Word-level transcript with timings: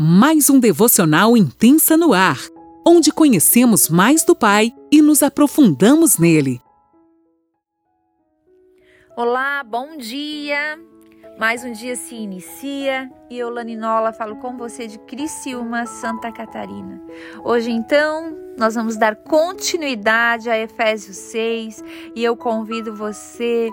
mais 0.00 0.48
um 0.48 0.60
devocional 0.60 1.36
intensa 1.36 1.96
no 1.96 2.12
ar, 2.12 2.38
onde 2.86 3.10
conhecemos 3.10 3.88
mais 3.88 4.24
do 4.24 4.32
Pai 4.32 4.72
e 4.92 5.02
nos 5.02 5.24
aprofundamos 5.24 6.18
nele. 6.18 6.60
Olá, 9.16 9.64
bom 9.64 9.96
dia! 9.96 10.78
Mais 11.36 11.64
um 11.64 11.72
dia 11.72 11.96
se 11.96 12.14
inicia 12.14 13.10
e 13.28 13.36
eu, 13.40 13.50
Laninola, 13.50 14.12
falo 14.12 14.36
com 14.36 14.56
você 14.56 14.86
de 14.86 15.00
Criciúma, 15.00 15.84
Santa 15.84 16.30
Catarina. 16.30 17.02
Hoje, 17.42 17.72
então, 17.72 18.36
nós 18.56 18.76
vamos 18.76 18.96
dar 18.96 19.16
continuidade 19.16 20.48
a 20.48 20.56
Efésios 20.56 21.16
6 21.16 21.82
e 22.14 22.22
eu 22.22 22.36
convido 22.36 22.94
você 22.94 23.68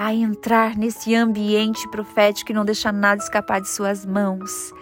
a 0.00 0.14
entrar 0.14 0.76
nesse 0.76 1.12
ambiente 1.12 1.88
profético 1.88 2.46
que 2.46 2.52
não 2.54 2.64
deixa 2.64 2.92
nada 2.92 3.20
escapar 3.20 3.60
de 3.60 3.68
suas 3.68 4.06
mãos. 4.06 4.72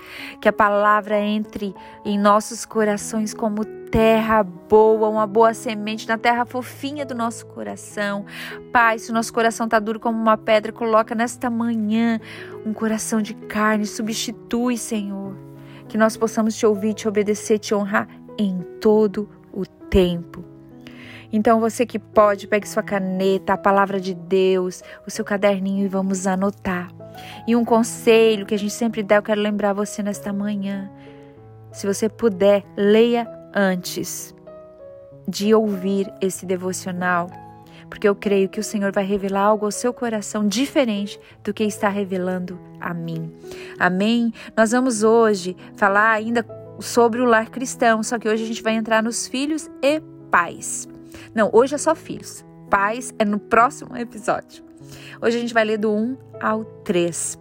Que 0.43 0.46
a 0.46 0.53
palavra 0.53 1.19
entre 1.19 1.75
em 2.05 2.19
nossos 2.19 2.66
corações 2.66 3.33
como 3.33 3.65
terra 3.65 4.43
boa, 4.43 5.09
uma 5.09 5.27
boa 5.27 5.55
semente 5.55 6.07
na 6.07 6.19
terra 6.19 6.45
fofinha 6.45 7.07
do 7.07 7.15
nosso 7.15 7.47
coração. 7.47 8.27
Pai, 8.71 8.98
se 8.98 9.10
o 9.10 9.15
nosso 9.15 9.33
coração 9.33 9.65
está 9.65 9.79
duro 9.79 9.98
como 9.98 10.21
uma 10.21 10.37
pedra, 10.37 10.71
coloca 10.71 11.15
nesta 11.15 11.48
manhã 11.48 12.21
um 12.66 12.74
coração 12.74 13.23
de 13.23 13.33
carne, 13.33 13.87
substitui, 13.87 14.77
Senhor. 14.77 15.35
Que 15.88 15.96
nós 15.96 16.15
possamos 16.15 16.55
te 16.55 16.66
ouvir, 16.66 16.93
te 16.93 17.09
obedecer, 17.09 17.59
te 17.59 17.74
honrar 17.74 18.07
em 18.37 18.60
todo 18.83 19.30
o 19.51 19.65
tempo. 19.65 20.55
Então 21.36 21.60
você 21.60 21.84
que 21.84 21.98
pode, 21.98 22.46
pegue 22.46 22.66
sua 22.66 22.82
caneta, 22.82 23.52
a 23.52 23.58
palavra 23.58 24.00
de 24.00 24.14
Deus, 24.14 24.82
o 25.06 25.10
seu 25.10 25.22
caderninho 25.22 25.84
e 25.84 25.88
vamos 25.88 26.26
anotar. 26.26 26.88
E 27.46 27.54
um 27.54 27.62
conselho 27.62 28.46
que 28.46 28.54
a 28.54 28.59
gente 28.59 28.72
sempre 28.72 29.02
dá, 29.02 29.16
eu 29.16 29.22
quero 29.22 29.42
lembrar 29.42 29.74
você 29.74 30.02
nesta 30.02 30.32
manhã. 30.32 30.90
Se 31.70 31.86
você 31.86 32.09
puder, 32.09 32.64
leia 32.74 33.28
antes 33.54 34.34
de 35.28 35.54
ouvir 35.54 36.10
esse 36.23 36.46
devocional, 36.46 37.30
porque 37.90 38.09
eu 38.09 38.15
creio 38.15 38.48
que 38.48 38.59
o 38.59 38.65
Senhor 38.65 38.90
vai 38.90 39.04
revelar 39.04 39.43
algo 39.43 39.66
ao 39.66 39.71
seu 39.71 39.93
coração 39.93 40.48
diferente 40.48 41.21
do 41.45 41.52
que 41.52 41.65
está 41.65 41.90
revelando 41.90 42.59
a 42.80 42.95
mim. 42.95 43.30
Amém? 43.78 44.32
Nós 44.56 44.71
vamos 44.71 45.02
hoje 45.02 45.54
falar 45.76 46.12
ainda 46.12 46.46
sobre 46.80 47.21
o 47.21 47.26
lar 47.26 47.50
cristão, 47.50 48.02
só 48.02 48.18
que 48.18 48.26
hoje 48.26 48.43
a 48.43 48.46
gente 48.46 48.62
vai 48.62 48.73
entrar 48.73 49.02
nos 49.02 49.26
filhos 49.26 49.68
e 49.82 50.00
pais. 50.30 50.96
Não, 51.34 51.50
hoje 51.52 51.74
é 51.74 51.78
só 51.78 51.95
filhos. 51.95 52.45
Pais 52.70 53.14
é 53.18 53.24
no 53.24 53.38
próximo 53.38 53.96
episódio. 53.96 54.64
Hoje 55.20 55.36
a 55.36 55.40
gente 55.40 55.54
vai 55.54 55.64
ler 55.64 55.78
do 55.78 55.92
1 55.92 56.16
ao 56.40 56.64
3. 56.64 57.38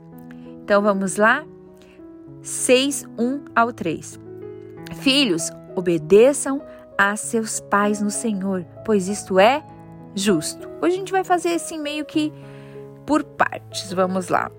Então 0.63 0.81
vamos 0.81 1.15
lá? 1.17 1.43
6, 2.41 3.05
1 3.17 3.45
ao 3.55 3.73
3. 3.73 4.19
Filhos, 4.95 5.49
obedeçam 5.75 6.61
a 6.97 7.15
seus 7.15 7.59
pais 7.59 8.01
no 8.01 8.09
Senhor, 8.09 8.65
pois 8.85 9.07
isto 9.07 9.39
é 9.39 9.63
justo. 10.13 10.69
Hoje 10.81 10.95
a 10.95 10.97
gente 10.99 11.11
vai 11.11 11.23
fazer 11.23 11.53
assim 11.53 11.79
meio 11.79 12.05
que 12.05 12.31
por 13.05 13.23
partes. 13.23 13.91
Vamos 13.91 14.29
lá. 14.29 14.49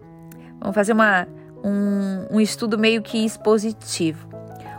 Vamos 0.60 0.74
fazer 0.74 0.92
uma, 0.92 1.26
um, 1.64 2.36
um 2.36 2.40
estudo 2.40 2.78
meio 2.78 3.02
que 3.02 3.24
expositivo. 3.24 4.35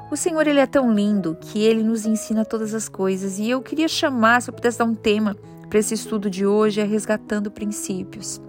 O 0.09 0.15
Senhor 0.15 0.47
ele 0.47 0.59
é 0.59 0.65
tão 0.65 0.93
lindo 0.93 1.35
que 1.39 1.59
ele 1.59 1.83
nos 1.83 2.05
ensina 2.05 2.45
todas 2.45 2.73
as 2.73 2.87
coisas 2.87 3.39
e 3.39 3.49
eu 3.49 3.61
queria 3.61 3.87
chamar, 3.87 4.41
se 4.41 4.49
eu 4.49 4.53
pudesse 4.53 4.77
dar 4.77 4.85
um 4.85 4.95
tema 4.95 5.35
para 5.69 5.79
esse 5.79 5.93
estudo 5.93 6.29
de 6.29 6.45
hoje, 6.45 6.79
é 6.79 6.83
resgatando 6.85 7.51
princípios. 7.51 8.41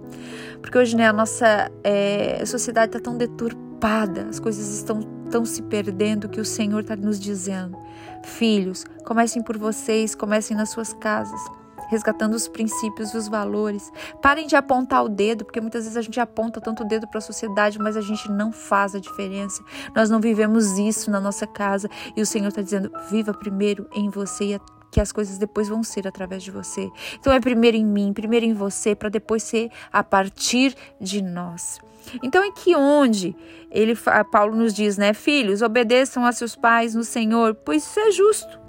Porque 0.61 0.77
hoje 0.77 0.95
né, 0.95 1.07
a 1.07 1.13
nossa 1.13 1.69
é, 1.83 2.43
sociedade 2.45 2.95
está 2.95 2.99
tão 2.99 3.17
deturpada, 3.17 4.27
as 4.29 4.39
coisas 4.39 4.77
estão 4.77 5.01
tão 5.29 5.43
se 5.45 5.61
perdendo 5.63 6.29
que 6.29 6.39
o 6.39 6.45
Senhor 6.45 6.79
está 6.79 6.95
nos 6.95 7.19
dizendo: 7.19 7.77
Filhos, 8.23 8.85
comecem 9.05 9.43
por 9.43 9.57
vocês, 9.57 10.15
comecem 10.15 10.55
nas 10.55 10.69
suas 10.69 10.93
casas 10.93 11.58
resgatando 11.89 12.33
os 12.33 12.47
princípios 12.47 13.13
e 13.13 13.17
os 13.17 13.27
valores. 13.27 13.91
Parem 14.21 14.47
de 14.47 14.55
apontar 14.55 15.03
o 15.03 15.09
dedo, 15.09 15.43
porque 15.43 15.59
muitas 15.59 15.83
vezes 15.83 15.97
a 15.97 16.01
gente 16.01 16.19
aponta 16.19 16.61
tanto 16.61 16.83
o 16.83 16.87
dedo 16.87 17.07
para 17.07 17.17
a 17.17 17.21
sociedade, 17.21 17.79
mas 17.79 17.97
a 17.97 18.01
gente 18.01 18.31
não 18.31 18.51
faz 18.51 18.95
a 18.95 18.99
diferença. 18.99 19.63
Nós 19.95 20.09
não 20.09 20.21
vivemos 20.21 20.77
isso 20.77 21.11
na 21.11 21.19
nossa 21.19 21.45
casa 21.45 21.89
e 22.15 22.21
o 22.21 22.25
Senhor 22.25 22.47
está 22.47 22.61
dizendo: 22.61 22.91
viva 23.09 23.33
primeiro 23.33 23.87
em 23.93 24.09
você 24.09 24.55
e 24.55 24.59
que 24.91 24.99
as 24.99 25.11
coisas 25.11 25.37
depois 25.37 25.67
vão 25.67 25.83
ser 25.83 26.07
através 26.07 26.43
de 26.43 26.51
você. 26.51 26.89
Então 27.19 27.31
é 27.33 27.39
primeiro 27.39 27.77
em 27.77 27.85
mim, 27.85 28.13
primeiro 28.13 28.45
em 28.45 28.53
você, 28.53 28.95
para 28.95 29.09
depois 29.09 29.43
ser 29.43 29.69
a 29.91 30.03
partir 30.03 30.75
de 30.99 31.21
nós. 31.21 31.79
Então 32.23 32.43
é 32.43 32.51
que 32.51 32.75
onde 32.75 33.35
ele 33.69 33.93
Paulo 34.31 34.55
nos 34.55 34.73
diz, 34.73 34.97
né, 34.97 35.13
filhos, 35.13 35.61
obedeçam 35.61 36.25
a 36.25 36.31
seus 36.31 36.55
pais 36.55 36.95
no 36.95 37.03
Senhor, 37.03 37.53
pois 37.53 37.83
isso 37.83 37.99
é 37.99 38.11
justo. 38.11 38.59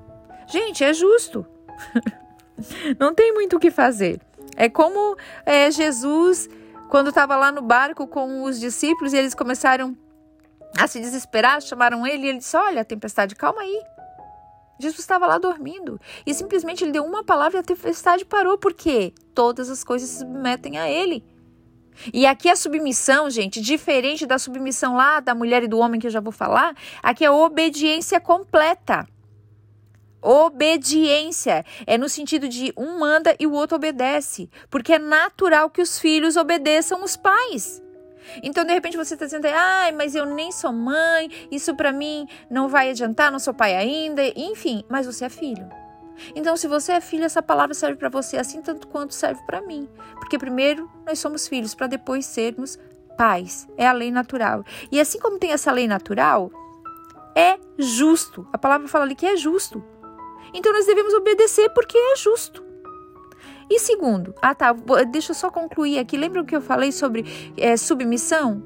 Gente, 0.47 0.85
é 0.85 0.93
justo. 0.93 1.47
Não 2.99 3.15
tem 3.15 3.33
muito 3.33 3.57
o 3.57 3.61
que 3.61 3.71
fazer. 3.71 4.21
É 4.57 4.69
como 4.69 5.17
é, 5.47 5.71
Jesus, 5.71 6.49
quando 6.89 7.09
estava 7.09 7.37
lá 7.37 7.51
no 7.53 7.63
barco 7.63 8.07
com 8.07 8.43
os 8.43 8.59
discípulos 8.59 9.13
e 9.13 9.17
eles 9.17 9.35
começaram 9.35 9.97
a 10.79 10.87
se 10.87 11.01
desesperar, 11.01 11.61
chamaram 11.61 12.07
ele 12.07 12.27
e 12.27 12.29
ele 12.29 12.39
disse: 12.39 12.57
Olha, 12.57 12.85
tempestade, 12.85 13.35
calma 13.35 13.63
aí. 13.63 13.83
Jesus 14.79 15.01
estava 15.01 15.27
lá 15.27 15.37
dormindo 15.37 16.01
e 16.27 16.33
simplesmente 16.33 16.83
ele 16.83 16.93
deu 16.93 17.05
uma 17.05 17.23
palavra 17.23 17.59
e 17.59 17.61
a 17.61 17.63
tempestade 17.63 18.25
parou, 18.25 18.57
porque 18.57 19.13
todas 19.35 19.69
as 19.69 19.85
coisas 19.85 20.09
se 20.09 20.19
submetem 20.21 20.79
a 20.79 20.91
ele. 20.91 21.23
E 22.15 22.25
aqui 22.25 22.49
a 22.49 22.57
submissão, 22.57 23.29
gente, 23.29 23.61
diferente 23.61 24.25
da 24.25 24.39
submissão 24.39 24.97
lá 24.97 25.21
da 25.21 25.35
mulher 25.35 25.63
e 25.63 25.69
do 25.69 25.79
homem 25.79 26.01
que 26.01 26.07
eu 26.07 26.11
já 26.11 26.21
vou 26.21 26.33
falar, 26.33 26.75
aqui 27.03 27.25
é 27.25 27.31
obediência 27.31 28.19
completa. 28.19 29.07
Obediência 30.23 31.65
é 31.87 31.97
no 31.97 32.09
sentido 32.09 32.49
de 32.49 32.73
um 32.77 32.99
manda 32.99 33.35
e 33.39 33.47
o 33.47 33.53
outro 33.53 33.77
obedece, 33.77 34.51
porque 34.69 34.95
é 34.95 34.99
natural 34.99 35.71
que 35.71 35.81
os 35.81 35.99
filhos 35.99 36.37
obedeçam 36.37 37.03
os 37.03 37.17
pais. 37.17 37.83
Então, 38.43 38.65
de 38.65 38.73
repente, 38.73 38.97
você 38.97 39.15
está 39.15 39.25
dizendo, 39.25 39.47
ai, 39.47 39.93
mas 39.93 40.15
eu 40.15 40.27
nem 40.27 40.53
sou 40.53 40.73
mãe, 40.73 41.31
isso 41.51 41.75
para 41.75 41.91
mim 41.91 42.29
não 42.51 42.69
vai 42.69 42.91
adiantar, 42.91 43.33
não 43.33 43.39
sou 43.39 43.55
pai 43.55 43.75
ainda, 43.75 44.23
enfim, 44.37 44.85
mas 44.89 45.07
você 45.07 45.25
é 45.25 45.29
filho. 45.29 45.69
Então, 46.37 46.57
se 46.57 46.69
você 46.69 46.93
é 46.93 47.01
filho, 47.01 47.25
essa 47.25 47.43
palavra 47.43 47.75
serve 47.75 47.97
para 47.97 48.09
você 48.09 48.37
assim 48.37 48.61
tanto 48.61 48.87
quanto 48.87 49.15
serve 49.15 49.43
para 49.47 49.63
mim, 49.63 49.89
porque 50.17 50.39
primeiro 50.39 50.91
nós 51.07 51.19
somos 51.19 51.49
filhos 51.49 51.75
para 51.75 51.87
depois 51.87 52.27
sermos 52.27 52.79
pais. 53.17 53.67
É 53.77 53.87
a 53.87 53.93
lei 53.93 54.11
natural. 54.11 54.65
E 54.93 55.01
assim 55.01 55.19
como 55.19 55.39
tem 55.39 55.53
essa 55.53 55.73
lei 55.73 55.89
natural, 55.89 56.51
é 57.35 57.59
justo. 57.79 58.47
A 58.53 58.59
palavra 58.59 58.87
fala 58.87 59.05
ali 59.05 59.15
que 59.15 59.27
é 59.27 59.37
justo. 59.37 59.83
Então 60.55 60.73
nós 60.73 60.87
devemos 60.87 61.15
obedecer 61.15 61.71
porque 61.71 61.97
é 61.97 62.17
justo. 62.17 62.65
E 63.71 63.79
segundo, 63.79 64.35
ah 64.43 64.55
tá, 64.55 64.73
deixa 65.13 65.31
eu 65.31 65.37
só 65.37 65.51
concluir 65.51 65.99
aqui. 65.99 66.17
Lembra 66.17 66.43
o 66.43 66.45
que 66.45 66.57
eu 66.57 66.61
falei 66.61 66.91
sobre 66.91 67.25
é, 67.57 67.77
submissão? 67.77 68.63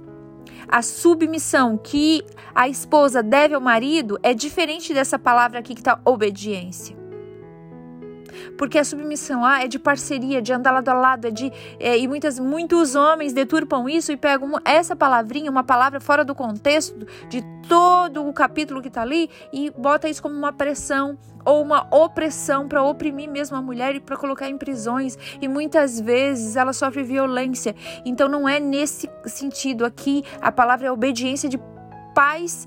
A 0.66 0.80
submissão 0.80 1.76
que 1.76 2.24
a 2.54 2.68
esposa 2.68 3.22
deve 3.22 3.54
ao 3.54 3.60
marido 3.60 4.18
é 4.22 4.32
diferente 4.32 4.94
dessa 4.94 5.18
palavra 5.18 5.58
aqui 5.58 5.74
que 5.74 5.80
está 5.80 6.00
obediência. 6.06 7.03
Porque 8.56 8.78
a 8.78 8.84
submissão 8.84 9.42
lá 9.42 9.62
é 9.62 9.68
de 9.68 9.78
parceria, 9.78 10.40
de 10.40 10.52
andar 10.52 10.72
lado 10.72 10.88
a 10.88 10.94
lado, 10.94 11.26
é 11.26 11.30
de 11.30 11.52
é, 11.78 11.98
e 11.98 12.06
muitas 12.08 12.38
muitos 12.38 12.94
homens 12.94 13.32
deturpam 13.32 13.88
isso 13.88 14.12
e 14.12 14.16
pegam 14.16 14.52
essa 14.64 14.94
palavrinha, 14.94 15.50
uma 15.50 15.64
palavra 15.64 16.00
fora 16.00 16.24
do 16.24 16.34
contexto 16.34 17.06
de 17.28 17.42
todo 17.68 18.26
o 18.26 18.32
capítulo 18.32 18.82
que 18.82 18.88
está 18.88 19.02
ali 19.02 19.30
e 19.52 19.70
bota 19.70 20.08
isso 20.08 20.22
como 20.22 20.34
uma 20.34 20.52
pressão 20.52 21.18
ou 21.44 21.62
uma 21.62 21.86
opressão 21.94 22.66
para 22.66 22.82
oprimir 22.82 23.30
mesmo 23.30 23.56
a 23.56 23.62
mulher 23.62 23.94
e 23.94 24.00
para 24.00 24.16
colocar 24.16 24.48
em 24.48 24.56
prisões. 24.56 25.18
E 25.40 25.48
muitas 25.48 26.00
vezes 26.00 26.56
ela 26.56 26.72
sofre 26.72 27.02
violência. 27.02 27.74
Então 28.04 28.28
não 28.28 28.48
é 28.48 28.58
nesse 28.58 29.10
sentido 29.26 29.84
aqui. 29.84 30.24
A 30.40 30.50
palavra 30.50 30.86
é 30.86 30.92
obediência 30.92 31.48
de 31.48 31.58
pais, 32.14 32.66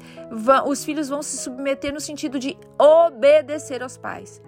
os 0.66 0.83
filhos 0.83 1.07
vão 1.07 1.23
se 1.23 1.38
submeter 1.38 1.94
no 1.94 2.01
sentido 2.01 2.38
de 2.38 2.57
obedecer 2.77 3.81
aos 3.81 3.97
pais 3.97 4.41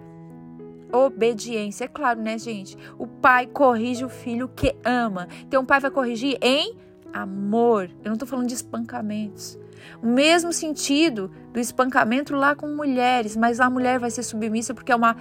obediência. 0.92 1.84
É 1.84 1.88
claro, 1.88 2.20
né, 2.20 2.38
gente? 2.38 2.76
O 2.98 3.06
pai 3.06 3.46
corrige 3.46 4.04
o 4.04 4.08
filho 4.08 4.48
que 4.48 4.74
ama. 4.84 5.28
Então, 5.46 5.62
o 5.62 5.66
pai 5.66 5.80
vai 5.80 5.90
corrigir 5.90 6.38
em 6.40 6.76
amor. 7.12 7.90
Eu 8.04 8.06
não 8.06 8.14
estou 8.14 8.28
falando 8.28 8.46
de 8.46 8.54
espancamentos. 8.54 9.58
O 10.02 10.06
mesmo 10.06 10.52
sentido 10.52 11.30
do 11.52 11.58
espancamento 11.58 12.34
lá 12.34 12.54
com 12.54 12.68
mulheres, 12.68 13.36
mas 13.36 13.60
a 13.60 13.68
mulher 13.68 13.98
vai 13.98 14.10
ser 14.10 14.22
submissa 14.22 14.74
porque 14.74 14.92
é 14.92 14.96
uma 14.96 15.16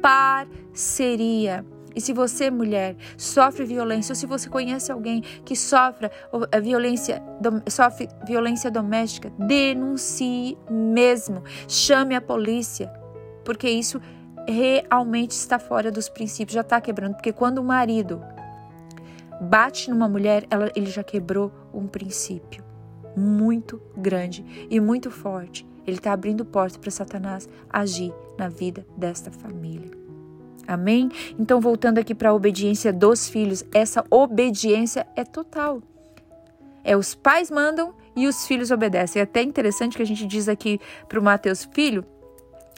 parceria. 0.00 1.64
E 1.94 2.00
se 2.00 2.12
você, 2.12 2.50
mulher, 2.50 2.94
sofre 3.16 3.64
violência, 3.64 4.12
ou 4.12 4.16
se 4.16 4.26
você 4.26 4.50
conhece 4.50 4.92
alguém 4.92 5.22
que 5.44 5.56
sofre 5.56 6.10
eh, 6.52 6.60
violência, 6.60 7.22
sofre 7.70 8.06
violência 8.26 8.70
doméstica, 8.70 9.32
denuncie 9.38 10.58
mesmo. 10.70 11.42
Chame 11.66 12.14
a 12.14 12.20
polícia, 12.20 12.92
porque 13.42 13.66
isso 13.70 13.98
realmente 14.46 15.32
está 15.32 15.58
fora 15.58 15.90
dos 15.90 16.08
princípios, 16.08 16.54
já 16.54 16.60
está 16.60 16.80
quebrando. 16.80 17.14
Porque 17.14 17.32
quando 17.32 17.58
o 17.58 17.64
marido 17.64 18.22
bate 19.40 19.90
numa 19.90 20.08
mulher, 20.08 20.46
ela, 20.50 20.70
ele 20.74 20.86
já 20.86 21.02
quebrou 21.02 21.52
um 21.72 21.86
princípio. 21.86 22.64
muito 23.16 23.80
grande 23.96 24.44
e 24.68 24.78
muito 24.78 25.10
forte. 25.10 25.66
Ele 25.86 25.96
está 25.96 26.12
abrindo 26.12 26.44
porta 26.44 26.78
para 26.78 26.90
Satanás 26.90 27.48
agir 27.70 28.12
na 28.36 28.48
vida 28.48 28.86
desta 28.96 29.30
família. 29.30 29.90
Amém? 30.66 31.10
Então, 31.38 31.60
voltando 31.60 31.98
aqui 31.98 32.14
para 32.14 32.30
a 32.30 32.34
obediência 32.34 32.92
dos 32.92 33.28
filhos, 33.28 33.64
essa 33.72 34.04
obediência 34.10 35.06
é 35.16 35.24
total. 35.24 35.80
É 36.84 36.96
os 36.96 37.14
pais 37.14 37.50
mandam 37.50 37.94
e 38.14 38.26
os 38.26 38.46
filhos 38.46 38.70
obedecem. 38.70 39.20
É 39.20 39.22
até 39.22 39.42
interessante 39.42 39.96
que 39.96 40.02
a 40.02 40.06
gente 40.06 40.26
diz 40.26 40.48
aqui 40.48 40.80
para 41.08 41.18
o 41.18 41.22
Mateus 41.22 41.64
filho, 41.64 42.04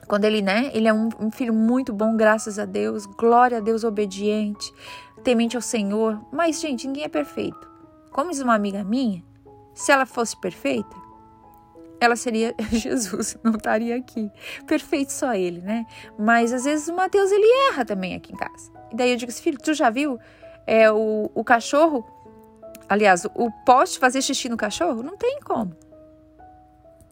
quando 0.08 0.24
ele, 0.24 0.40
né, 0.40 0.70
ele 0.72 0.88
é 0.88 0.92
um, 0.92 1.10
um 1.20 1.30
filho 1.30 1.52
muito 1.52 1.92
bom, 1.92 2.16
graças 2.16 2.58
a 2.58 2.64
Deus, 2.64 3.04
glória 3.04 3.58
a 3.58 3.60
Deus, 3.60 3.84
obediente, 3.84 4.72
temente 5.22 5.54
ao 5.54 5.62
Senhor. 5.62 6.18
Mas, 6.32 6.60
gente, 6.60 6.86
ninguém 6.86 7.04
é 7.04 7.08
perfeito. 7.08 7.70
Como 8.10 8.30
diz 8.30 8.40
uma 8.40 8.54
amiga 8.54 8.82
minha, 8.82 9.22
se 9.74 9.92
ela 9.92 10.06
fosse 10.06 10.34
perfeita, 10.40 10.96
ela 12.00 12.16
seria 12.16 12.54
Jesus, 12.72 13.36
não 13.44 13.52
estaria 13.52 13.96
aqui. 13.96 14.30
Perfeito 14.66 15.12
só 15.12 15.34
ele, 15.34 15.60
né? 15.60 15.86
Mas 16.18 16.52
às 16.54 16.64
vezes 16.64 16.88
o 16.88 16.94
Mateus 16.94 17.30
ele 17.30 17.46
erra 17.70 17.84
também 17.84 18.14
aqui 18.14 18.32
em 18.32 18.36
casa. 18.36 18.72
E 18.90 18.96
daí 18.96 19.10
eu 19.10 19.16
digo 19.16 19.30
assim, 19.30 19.42
filho, 19.42 19.58
tu 19.58 19.74
já 19.74 19.90
viu 19.90 20.18
é, 20.66 20.90
o, 20.90 21.30
o 21.34 21.44
cachorro? 21.44 22.04
Aliás, 22.88 23.26
o 23.26 23.50
poste 23.66 23.98
fazer 23.98 24.22
xixi 24.22 24.48
no 24.48 24.56
cachorro? 24.56 25.02
Não 25.02 25.18
tem 25.18 25.38
como. 25.44 25.76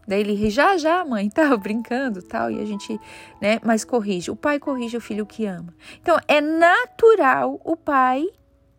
Daí 0.06 0.20
ele 0.20 0.34
ri, 0.34 0.50
já, 0.50 0.76
já, 0.76 1.04
mãe, 1.04 1.28
tá 1.30 1.56
brincando, 1.56 2.22
tal, 2.22 2.50
e 2.50 2.60
a 2.60 2.64
gente, 2.64 2.98
né, 3.40 3.58
mas 3.64 3.84
corrige. 3.84 4.30
O 4.30 4.36
pai 4.36 4.58
corrige 4.58 4.96
o 4.96 5.00
filho 5.00 5.26
que 5.26 5.46
ama. 5.46 5.74
Então, 6.00 6.18
é 6.28 6.40
natural 6.40 7.60
o 7.64 7.76
pai 7.76 8.26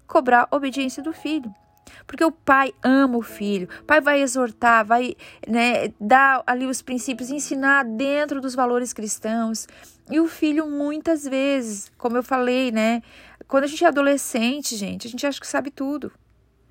cobrar 0.07 0.47
obediência 0.51 1.03
do 1.03 1.11
filho. 1.11 1.53
Porque 2.05 2.23
o 2.23 2.31
pai 2.31 2.73
ama 2.83 3.17
o 3.17 3.21
filho, 3.21 3.67
o 3.81 3.83
pai 3.85 4.01
vai 4.01 4.21
exortar, 4.21 4.85
vai 4.85 5.15
né, 5.47 5.93
dar 5.99 6.43
ali 6.45 6.65
os 6.65 6.81
princípios, 6.81 7.29
ensinar 7.29 7.83
dentro 7.83 8.41
dos 8.41 8.55
valores 8.55 8.93
cristãos. 8.93 9.67
E 10.09 10.19
o 10.19 10.27
filho, 10.27 10.69
muitas 10.69 11.23
vezes, 11.23 11.91
como 11.97 12.17
eu 12.17 12.23
falei, 12.23 12.71
né? 12.71 13.01
Quando 13.47 13.65
a 13.65 13.67
gente 13.67 13.83
é 13.83 13.87
adolescente, 13.87 14.75
gente, 14.75 15.07
a 15.07 15.09
gente 15.09 15.25
acha 15.25 15.39
que 15.39 15.47
sabe 15.47 15.69
tudo. 15.69 16.11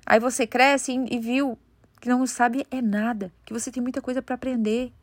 Aí 0.05 0.19
você 0.19 0.47
cresce 0.47 0.93
e 1.09 1.19
viu 1.19 1.57
que 2.07 2.09
não 2.09 2.25
sabe 2.25 2.65
é 2.71 2.81
nada, 2.81 3.33
que 3.43 3.51
você 3.51 3.69
tem 3.69 3.83
muita 3.83 4.01
coisa 4.01 4.21
para 4.21 4.35
aprender. 4.35 4.93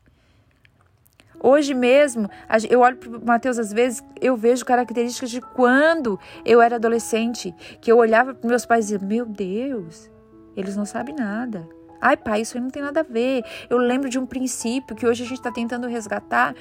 Hoje 1.39 1.75
mesmo, 1.75 2.27
eu 2.67 2.79
olho 2.79 2.97
para 2.97 3.09
o 3.09 3.23
Mateus 3.23 3.59
às 3.59 3.71
vezes, 3.71 4.03
eu 4.19 4.35
vejo 4.35 4.65
características 4.65 5.29
de 5.29 5.39
quando 5.39 6.19
eu 6.43 6.59
era 6.59 6.77
adolescente, 6.77 7.53
que 7.79 7.91
eu 7.91 7.97
olhava 7.97 8.33
para 8.33 8.49
meus 8.49 8.65
pais 8.65 8.85
e 8.85 8.93
dizia: 8.93 9.07
Meu 9.07 9.23
Deus, 9.23 10.09
eles 10.57 10.75
não 10.75 10.85
sabem 10.85 11.13
nada. 11.13 11.69
Ai, 12.01 12.17
pai, 12.17 12.41
isso 12.41 12.57
aí 12.57 12.63
não 12.63 12.71
tem 12.71 12.81
nada 12.81 13.01
a 13.01 13.03
ver. 13.03 13.43
Eu 13.69 13.77
lembro 13.77 14.09
de 14.09 14.17
um 14.17 14.25
princípio 14.25 14.95
que 14.95 15.05
hoje 15.05 15.23
a 15.23 15.27
gente 15.27 15.37
está 15.37 15.51
tentando 15.51 15.87
resgatar, 15.87 16.55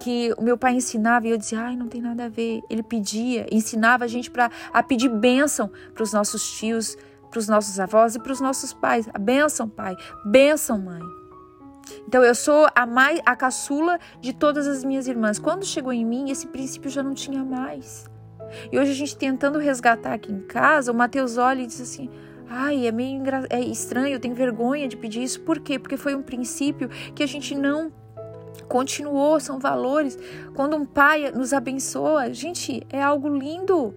que 0.00 0.34
o 0.36 0.42
meu 0.42 0.58
pai 0.58 0.74
ensinava 0.74 1.28
e 1.28 1.30
eu 1.30 1.38
dizia, 1.38 1.60
ai, 1.60 1.76
não 1.76 1.88
tem 1.88 2.00
nada 2.00 2.24
a 2.24 2.28
ver. 2.28 2.62
Ele 2.68 2.82
pedia, 2.82 3.46
ensinava 3.50 4.04
a 4.04 4.08
gente 4.08 4.30
para 4.30 4.50
a 4.72 4.82
pedir 4.82 5.08
bênção 5.08 5.70
para 5.94 6.02
os 6.02 6.12
nossos 6.12 6.58
tios, 6.58 6.96
para 7.34 7.40
os 7.40 7.48
nossos 7.48 7.80
avós 7.80 8.14
e 8.14 8.20
para 8.20 8.32
os 8.32 8.40
nossos 8.40 8.72
pais. 8.72 9.08
A 9.12 9.18
bênção, 9.18 9.68
pai. 9.68 9.96
Bênção, 10.24 10.78
mãe. 10.78 11.02
Então 12.06 12.22
eu 12.22 12.34
sou 12.34 12.68
a 12.74 12.86
mais 12.86 13.20
a 13.26 13.34
caçula 13.34 13.98
de 14.20 14.32
todas 14.32 14.68
as 14.68 14.84
minhas 14.84 15.08
irmãs. 15.08 15.40
Quando 15.40 15.66
chegou 15.66 15.92
em 15.92 16.04
mim, 16.04 16.30
esse 16.30 16.46
princípio 16.46 16.88
já 16.88 17.02
não 17.02 17.12
tinha 17.12 17.44
mais. 17.44 18.08
E 18.70 18.78
hoje 18.78 18.92
a 18.92 18.94
gente 18.94 19.16
tentando 19.16 19.58
resgatar 19.58 20.14
aqui 20.14 20.32
em 20.32 20.42
casa, 20.42 20.92
o 20.92 20.94
Mateus 20.94 21.36
olha 21.36 21.62
e 21.62 21.66
diz 21.66 21.80
assim: 21.80 22.08
Ai, 22.48 22.86
é 22.86 22.92
meio 22.92 23.16
engra... 23.16 23.46
é 23.50 23.60
estranho, 23.60 24.14
eu 24.14 24.20
tenho 24.20 24.34
vergonha 24.34 24.86
de 24.86 24.96
pedir 24.96 25.24
isso. 25.24 25.40
Por 25.40 25.58
quê? 25.58 25.76
Porque 25.76 25.96
foi 25.96 26.14
um 26.14 26.22
princípio 26.22 26.88
que 27.16 27.22
a 27.22 27.26
gente 27.26 27.52
não 27.54 27.92
continuou, 28.68 29.40
são 29.40 29.58
valores. 29.58 30.16
Quando 30.54 30.76
um 30.76 30.86
pai 30.86 31.32
nos 31.32 31.52
abençoa, 31.52 32.32
gente, 32.32 32.86
é 32.90 33.02
algo 33.02 33.28
lindo. 33.28 33.92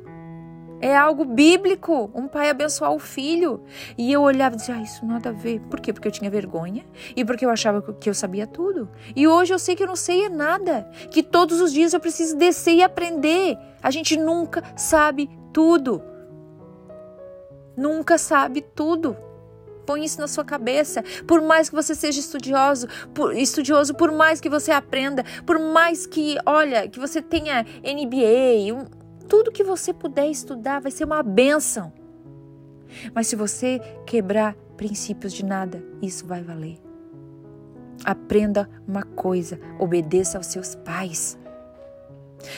É 0.79 0.95
algo 0.95 1.25
bíblico, 1.25 2.11
um 2.13 2.27
pai 2.27 2.49
abençoar 2.49 2.91
o 2.93 2.99
filho. 2.99 3.63
E 3.97 4.11
eu 4.11 4.21
olhava 4.21 4.55
e 4.55 4.57
dizia, 4.59 4.75
ah, 4.75 4.81
isso 4.81 5.05
nada 5.05 5.29
a 5.29 5.33
ver. 5.33 5.59
Por 5.61 5.79
quê? 5.79 5.91
Porque 5.91 6.07
eu 6.07 6.11
tinha 6.11 6.29
vergonha 6.29 6.85
e 7.15 7.25
porque 7.25 7.45
eu 7.45 7.49
achava 7.49 7.81
que 7.93 8.09
eu 8.09 8.13
sabia 8.13 8.45
tudo. 8.45 8.89
E 9.15 9.27
hoje 9.27 9.53
eu 9.53 9.59
sei 9.59 9.75
que 9.75 9.83
eu 9.83 9.87
não 9.87 9.95
sei 9.95 10.29
nada. 10.29 10.89
Que 11.11 11.23
todos 11.23 11.61
os 11.61 11.73
dias 11.73 11.93
eu 11.93 11.99
preciso 11.99 12.37
descer 12.37 12.75
e 12.75 12.83
aprender. 12.83 13.57
A 13.81 13.91
gente 13.91 14.17
nunca 14.17 14.63
sabe 14.75 15.29
tudo 15.53 16.01
nunca 17.77 18.17
sabe 18.17 18.61
tudo. 18.61 19.15
Põe 19.85 20.03
isso 20.03 20.19
na 20.19 20.27
sua 20.27 20.43
cabeça. 20.43 21.01
Por 21.25 21.41
mais 21.41 21.69
que 21.69 21.75
você 21.75 21.95
seja 21.95 22.19
estudioso, 22.19 22.87
por, 23.13 23.33
estudioso, 23.33 23.93
por 23.93 24.11
mais 24.11 24.41
que 24.41 24.49
você 24.49 24.71
aprenda, 24.71 25.23
por 25.45 25.57
mais 25.57 26.05
que, 26.05 26.37
olha, 26.45 26.89
que 26.89 26.99
você 26.99 27.21
tenha 27.21 27.65
MBA, 27.83 28.73
um, 28.73 28.85
tudo 29.27 29.51
que 29.51 29.63
você 29.63 29.93
puder 29.93 30.27
estudar 30.29 30.79
vai 30.79 30.91
ser 30.91 31.05
uma 31.05 31.21
benção. 31.21 31.91
Mas 33.13 33.27
se 33.27 33.35
você 33.35 33.79
quebrar 34.05 34.55
princípios 34.75 35.33
de 35.33 35.43
nada, 35.43 35.83
isso 36.01 36.25
vai 36.25 36.41
valer. 36.41 36.79
Aprenda 38.03 38.69
uma 38.87 39.03
coisa: 39.03 39.59
obedeça 39.79 40.37
aos 40.37 40.47
seus 40.47 40.75
pais. 40.75 41.37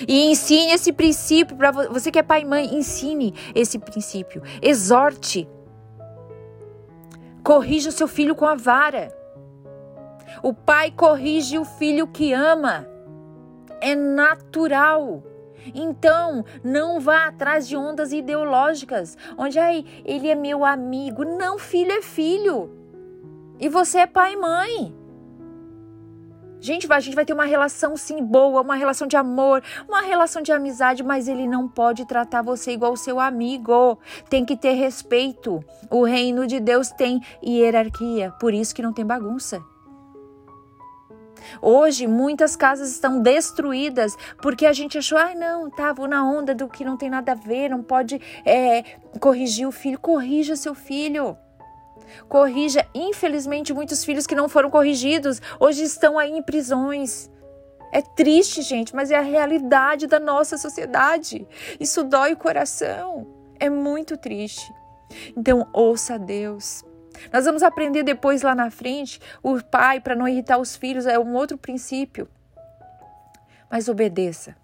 E 0.08 0.30
ensine 0.30 0.72
esse 0.72 0.92
princípio 0.92 1.56
para 1.56 1.72
você 1.72 2.12
que 2.12 2.20
é 2.20 2.24
pai 2.24 2.42
e 2.42 2.46
mãe, 2.46 2.76
ensine 2.76 3.34
esse 3.56 3.80
princípio. 3.80 4.44
Exorte. 4.62 5.50
Corrija 7.44 7.90
o 7.90 7.94
seu 7.94 8.08
filho 8.08 8.36
com 8.36 8.46
a 8.46 8.56
vara. 8.56 9.16
O 10.44 10.54
pai 10.54 10.92
corrige 10.92 11.58
o 11.58 11.66
filho 11.66 12.06
que 12.08 12.34
ama. 12.34 12.88
É 13.82 13.96
natural. 13.96 15.24
Então, 15.74 16.44
não 16.64 17.00
vá 17.00 17.26
atrás 17.26 17.68
de 17.68 17.76
ondas 17.76 18.12
ideológicas, 18.12 19.18
onde 19.38 19.60
ai, 19.60 19.86
ele 20.06 20.30
é 20.30 20.36
meu 20.36 20.66
amigo. 20.66 21.24
Não, 21.24 21.58
filho 21.58 21.92
é 21.92 22.02
filho. 22.02 22.72
E 23.60 23.68
você 23.68 24.00
é 24.00 24.08
pai 24.08 24.34
e 24.34 24.38
mãe. 24.38 25.00
Gente, 26.62 26.92
a 26.92 27.00
gente 27.00 27.16
vai 27.16 27.26
ter 27.26 27.34
uma 27.34 27.46
relação 27.46 27.96
sim 27.96 28.22
boa, 28.24 28.62
uma 28.62 28.76
relação 28.76 29.08
de 29.08 29.16
amor, 29.16 29.64
uma 29.88 30.02
relação 30.02 30.42
de 30.42 30.52
amizade, 30.52 31.04
mas 31.04 31.28
ele 31.30 31.48
não 31.48 31.70
pode 31.70 32.06
tratar 32.06 32.42
você 32.42 32.72
igual 32.72 32.98
seu 32.98 33.20
amigo. 33.20 33.98
Tem 34.30 34.44
que 34.44 34.58
ter 34.58 34.74
respeito. 34.74 35.64
O 35.90 36.04
reino 36.04 36.46
de 36.46 36.60
Deus 36.60 36.90
tem 36.90 37.22
hierarquia, 37.42 38.32
por 38.40 38.54
isso 38.54 38.76
que 38.76 38.82
não 38.82 38.92
tem 38.92 39.06
bagunça. 39.06 39.64
Hoje, 41.62 42.08
muitas 42.08 42.56
casas 42.56 42.92
estão 42.92 43.22
destruídas 43.22 44.16
porque 44.42 44.66
a 44.66 44.74
gente 44.74 44.98
achou, 44.98 45.18
ai 45.18 45.34
ah, 45.34 45.36
não, 45.36 45.70
tá, 45.70 45.94
vou 45.94 46.08
na 46.08 46.24
onda 46.24 46.54
do 46.54 46.68
que 46.68 46.86
não 46.86 46.98
tem 46.98 47.10
nada 47.10 47.32
a 47.32 47.36
ver, 47.36 47.70
não 47.70 47.84
pode 47.84 48.22
é, 48.46 48.84
corrigir 49.20 49.68
o 49.68 49.72
filho. 49.72 50.00
Corrija 50.00 50.56
seu 50.56 50.74
filho. 50.74 51.38
Corrija. 52.28 52.86
Infelizmente, 52.94 53.74
muitos 53.74 54.04
filhos 54.04 54.26
que 54.26 54.36
não 54.36 54.50
foram 54.50 54.70
corrigidos 54.70 55.42
hoje 55.60 55.84
estão 55.84 56.18
aí 56.18 56.32
em 56.32 56.42
prisões. 56.42 57.30
É 57.92 58.02
triste, 58.02 58.62
gente, 58.62 58.96
mas 58.96 59.10
é 59.10 59.16
a 59.16 59.22
realidade 59.22 60.06
da 60.06 60.20
nossa 60.20 60.58
sociedade. 60.58 61.48
Isso 61.80 62.04
dói 62.04 62.34
o 62.34 62.38
coração. 62.38 63.28
É 63.60 63.70
muito 63.70 64.16
triste. 64.16 64.72
Então, 65.36 65.68
ouça 65.74 66.16
a 66.16 66.18
Deus. 66.18 66.84
Nós 67.32 67.46
vamos 67.46 67.64
aprender 67.64 68.04
depois 68.04 68.42
lá 68.42 68.56
na 68.56 68.70
frente, 68.72 69.20
o 69.44 69.62
pai, 69.64 70.00
para 70.00 70.16
não 70.16 70.28
irritar 70.28 70.58
os 70.58 70.76
filhos, 70.76 71.06
é 71.06 71.18
um 71.20 71.34
outro 71.34 71.58
princípio. 71.58 72.28
Mas 73.70 73.88
obedeça. 73.88 74.56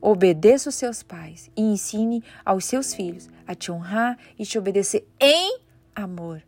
Obedeça 0.00 0.68
os 0.68 0.74
seus 0.74 1.02
pais 1.02 1.48
e 1.56 1.62
ensine 1.62 2.24
aos 2.44 2.64
seus 2.64 2.92
filhos 2.92 3.30
a 3.46 3.54
te 3.54 3.70
honrar 3.70 4.18
e 4.36 4.44
te 4.44 4.58
obedecer 4.58 5.06
em 5.20 5.60
amor. 5.94 6.42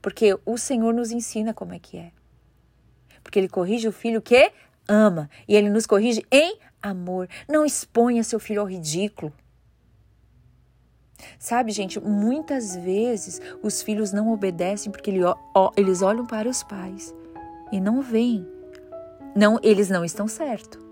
Porque 0.00 0.38
o 0.46 0.56
Senhor 0.56 0.94
nos 0.94 1.10
ensina 1.10 1.52
como 1.52 1.74
é 1.74 1.78
que 1.78 1.96
é. 1.96 2.12
Porque 3.22 3.38
ele 3.38 3.48
corrige 3.48 3.88
o 3.88 3.92
filho 3.92 4.22
que 4.22 4.52
ama 4.86 5.28
e 5.48 5.56
ele 5.56 5.70
nos 5.70 5.86
corrige 5.86 6.24
em 6.30 6.58
amor. 6.80 7.28
Não 7.48 7.64
exponha 7.64 8.22
seu 8.22 8.38
filho 8.38 8.60
ao 8.60 8.66
ridículo. 8.66 9.32
Sabe, 11.38 11.72
gente, 11.72 12.00
muitas 12.00 12.76
vezes 12.76 13.40
os 13.62 13.82
filhos 13.82 14.12
não 14.12 14.32
obedecem 14.32 14.90
porque 14.90 15.10
eles 15.76 16.02
olham 16.02 16.26
para 16.26 16.48
os 16.48 16.62
pais 16.62 17.14
e 17.72 17.80
não 17.80 18.00
veem. 18.00 18.46
Não, 19.34 19.58
eles 19.62 19.88
não 19.88 20.04
estão 20.04 20.28
certos 20.28 20.84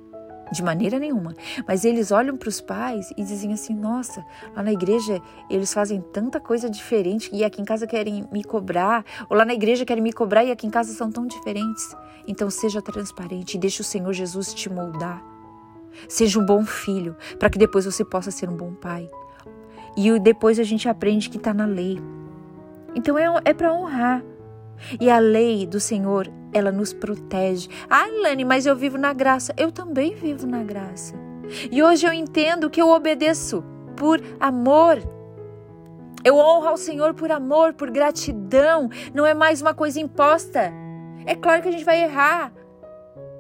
de 0.53 0.63
maneira 0.63 0.99
nenhuma. 0.99 1.35
Mas 1.67 1.85
eles 1.85 2.13
olham 2.13 2.37
para 2.37 2.49
os 2.49 2.61
pais 2.61 3.11
e 3.17 3.25
dizem 3.25 3.53
assim: 3.53 3.75
nossa, 3.75 4.25
lá 4.55 4.63
na 4.63 4.73
igreja 4.73 5.21
eles 5.51 5.73
fazem 5.73 6.01
tanta 6.13 6.39
coisa 6.39 6.71
diferente 6.71 7.31
e 7.33 7.43
aqui 7.43 7.61
em 7.61 7.65
casa 7.65 7.87
querem 7.87 8.29
me 8.31 8.45
cobrar, 8.45 9.05
ou 9.29 9.37
lá 9.37 9.45
na 9.45 9.55
igreja 9.55 9.85
querem 9.85 10.03
me 10.03 10.13
cobrar 10.13 10.45
e 10.45 10.53
aqui 10.53 10.67
em 10.67 10.71
casa 10.71 10.93
são 10.93 11.11
tão 11.11 11.27
diferentes. 11.27 11.97
Então 12.29 12.49
seja 12.51 12.81
transparente 12.81 13.55
e 13.55 13.59
deixe 13.59 13.81
o 13.81 13.85
Senhor 13.85 14.13
Jesus 14.13 14.55
te 14.55 14.71
moldar. 14.71 15.25
Seja 16.09 16.39
um 16.39 16.47
bom 16.47 16.65
filho, 16.65 17.17
para 17.39 17.51
que 17.51 17.59
depois 17.59 17.85
você 17.85 18.05
possa 18.05 18.31
ser 18.31 18.49
um 18.49 18.57
bom 18.57 18.75
pai. 18.75 19.11
E 19.97 20.19
depois 20.19 20.59
a 20.59 20.63
gente 20.63 20.89
aprende 20.89 21.29
que 21.29 21.37
está 21.37 21.53
na 21.53 21.67
lei. 21.67 22.01
Então 22.95 23.19
é, 23.19 23.27
é 23.45 23.55
para 23.55 23.73
honrar. 23.73 24.23
E 25.01 25.11
a 25.11 25.19
lei 25.19 25.67
do 25.67 25.79
Senhor, 25.79 26.31
ela 26.53 26.73
nos 26.73 26.93
protege. 26.93 27.69
Ah, 27.89 28.07
Lani, 28.23 28.45
mas 28.45 28.67
eu 28.67 28.77
vivo 28.77 28.99
na 28.99 29.13
graça. 29.13 29.55
Eu 29.57 29.71
também 29.71 30.15
vivo 30.15 30.47
na 30.47 30.63
graça. 30.63 31.15
E 31.71 31.83
hoje 31.83 32.07
eu 32.07 32.13
entendo 32.13 32.71
que 32.71 32.81
eu 32.81 32.89
obedeço 32.89 33.65
por 33.97 34.21
amor. 34.41 34.99
Eu 36.25 36.37
honro 36.37 36.69
ao 36.69 36.77
Senhor 36.77 37.15
por 37.15 37.31
amor, 37.31 37.75
por 37.75 37.91
gratidão. 37.91 38.89
Não 39.15 39.27
é 39.27 39.35
mais 39.35 39.61
uma 39.61 39.75
coisa 39.75 40.01
imposta. 40.01 40.73
É 41.27 41.35
claro 41.35 41.63
que 41.63 41.69
a 41.69 41.73
gente 41.73 41.85
vai 41.85 42.03
errar. 42.03 42.53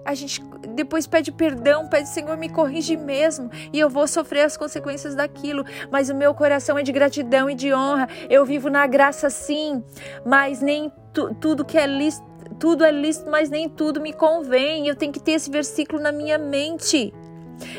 A 0.05 0.15
gente 0.15 0.43
depois 0.75 1.07
pede 1.07 1.31
perdão, 1.31 1.89
pede 1.89 2.09
Senhor, 2.09 2.37
me 2.37 2.49
corrige 2.49 2.97
mesmo, 2.97 3.51
e 3.73 3.79
eu 3.79 3.89
vou 3.89 4.07
sofrer 4.07 4.45
as 4.45 4.57
consequências 4.57 5.15
daquilo, 5.15 5.65
mas 5.91 6.11
o 6.11 6.15
meu 6.15 6.35
coração 6.35 6.77
é 6.79 6.83
de 6.83 6.93
gratidão 6.93 7.49
e 7.49 7.55
de 7.55 7.73
honra. 7.73 8.09
Eu 8.29 8.45
vivo 8.45 8.69
na 8.69 8.87
graça 8.87 9.31
sim, 9.31 9.83
mas 10.25 10.61
nem 10.61 10.93
tu, 11.13 11.35
tudo 11.35 11.65
que 11.65 11.79
é 11.79 11.87
lícito, 11.87 12.27
tudo 12.59 12.85
é 12.85 12.91
lícito, 12.91 13.31
mas 13.31 13.49
nem 13.49 13.69
tudo 13.69 14.01
me 14.01 14.13
convém. 14.13 14.89
Eu 14.89 14.97
tenho 14.97 15.13
que 15.13 15.23
ter 15.23 15.33
esse 15.33 15.51
versículo 15.51 16.03
na 16.03 16.13
minha 16.13 16.39
mente. 16.39 17.13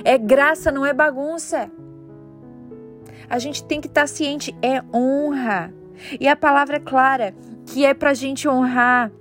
É 0.04 0.18
graça, 0.18 0.72
não 0.72 0.86
é 0.86 0.94
bagunça. 0.94 1.70
A 3.30 3.40
gente 3.40 3.64
tem 3.64 3.82
que 3.82 3.88
estar 3.88 4.08
ciente, 4.08 4.56
é 4.62 4.82
honra. 4.94 5.74
E 6.20 6.28
a 6.28 6.36
palavra 6.36 6.78
é 6.78 6.80
clara, 6.80 7.34
que 7.66 7.86
é 7.86 7.94
para 7.94 8.12
a 8.12 8.14
gente 8.14 8.48
honrar 8.48 9.12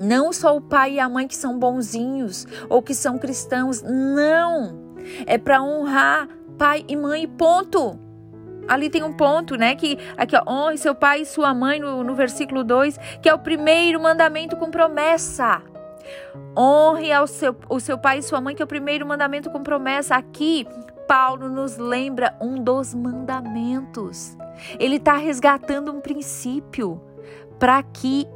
não 0.00 0.32
só 0.32 0.56
o 0.56 0.60
pai 0.60 0.94
e 0.94 1.00
a 1.00 1.08
mãe 1.08 1.28
que 1.28 1.36
são 1.36 1.58
bonzinhos 1.58 2.46
ou 2.68 2.80
que 2.80 2.94
são 2.94 3.18
cristãos, 3.18 3.82
não. 3.82 4.94
É 5.26 5.36
para 5.36 5.62
honrar 5.62 6.28
pai 6.56 6.84
e 6.88 6.96
mãe, 6.96 7.28
ponto. 7.28 7.98
Ali 8.66 8.88
tem 8.88 9.02
um 9.02 9.12
ponto, 9.12 9.56
né? 9.56 9.74
Que 9.74 9.98
aqui, 10.16 10.36
ó, 10.36 10.42
honre 10.46 10.78
seu 10.78 10.94
pai 10.94 11.22
e 11.22 11.26
sua 11.26 11.52
mãe 11.52 11.80
no, 11.80 12.02
no 12.04 12.14
versículo 12.14 12.62
2, 12.62 12.98
que 13.20 13.28
é 13.28 13.34
o 13.34 13.38
primeiro 13.38 14.00
mandamento 14.00 14.56
com 14.56 14.70
promessa. 14.70 15.62
Honre 16.56 17.12
ao 17.12 17.26
seu, 17.26 17.54
o 17.68 17.80
seu 17.80 17.98
pai 17.98 18.18
e 18.18 18.22
sua 18.22 18.40
mãe, 18.40 18.54
que 18.54 18.62
é 18.62 18.64
o 18.64 18.68
primeiro 18.68 19.06
mandamento 19.06 19.50
com 19.50 19.62
promessa. 19.62 20.14
Aqui, 20.14 20.66
Paulo 21.08 21.48
nos 21.48 21.76
lembra 21.76 22.36
um 22.40 22.62
dos 22.62 22.94
mandamentos. 22.94 24.36
Ele 24.78 24.96
está 24.96 25.16
resgatando 25.16 25.92
um 25.92 26.00
princípio 26.00 27.00
para 27.58 27.82
que 27.82 28.26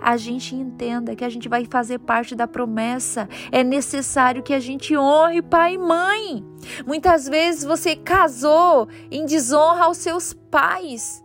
a 0.00 0.16
gente 0.16 0.54
entenda 0.54 1.14
que 1.14 1.24
a 1.24 1.28
gente 1.28 1.48
vai 1.48 1.64
fazer 1.64 1.98
parte 1.98 2.34
da 2.34 2.46
promessa. 2.46 3.28
É 3.50 3.64
necessário 3.64 4.42
que 4.42 4.54
a 4.54 4.60
gente 4.60 4.96
honre 4.96 5.42
pai 5.42 5.74
e 5.74 5.78
mãe. 5.78 6.44
Muitas 6.86 7.28
vezes 7.28 7.64
você 7.64 7.96
casou 7.96 8.88
em 9.10 9.24
desonra 9.24 9.84
aos 9.84 9.98
seus 9.98 10.32
pais. 10.32 11.22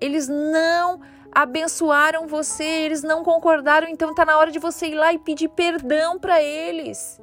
Eles 0.00 0.28
não 0.28 1.00
abençoaram 1.32 2.26
você, 2.26 2.64
eles 2.64 3.02
não 3.02 3.22
concordaram, 3.22 3.88
então 3.88 4.10
está 4.10 4.24
na 4.24 4.38
hora 4.38 4.50
de 4.50 4.58
você 4.58 4.86
ir 4.86 4.94
lá 4.94 5.12
e 5.12 5.18
pedir 5.18 5.48
perdão 5.48 6.18
para 6.18 6.42
eles. 6.42 7.20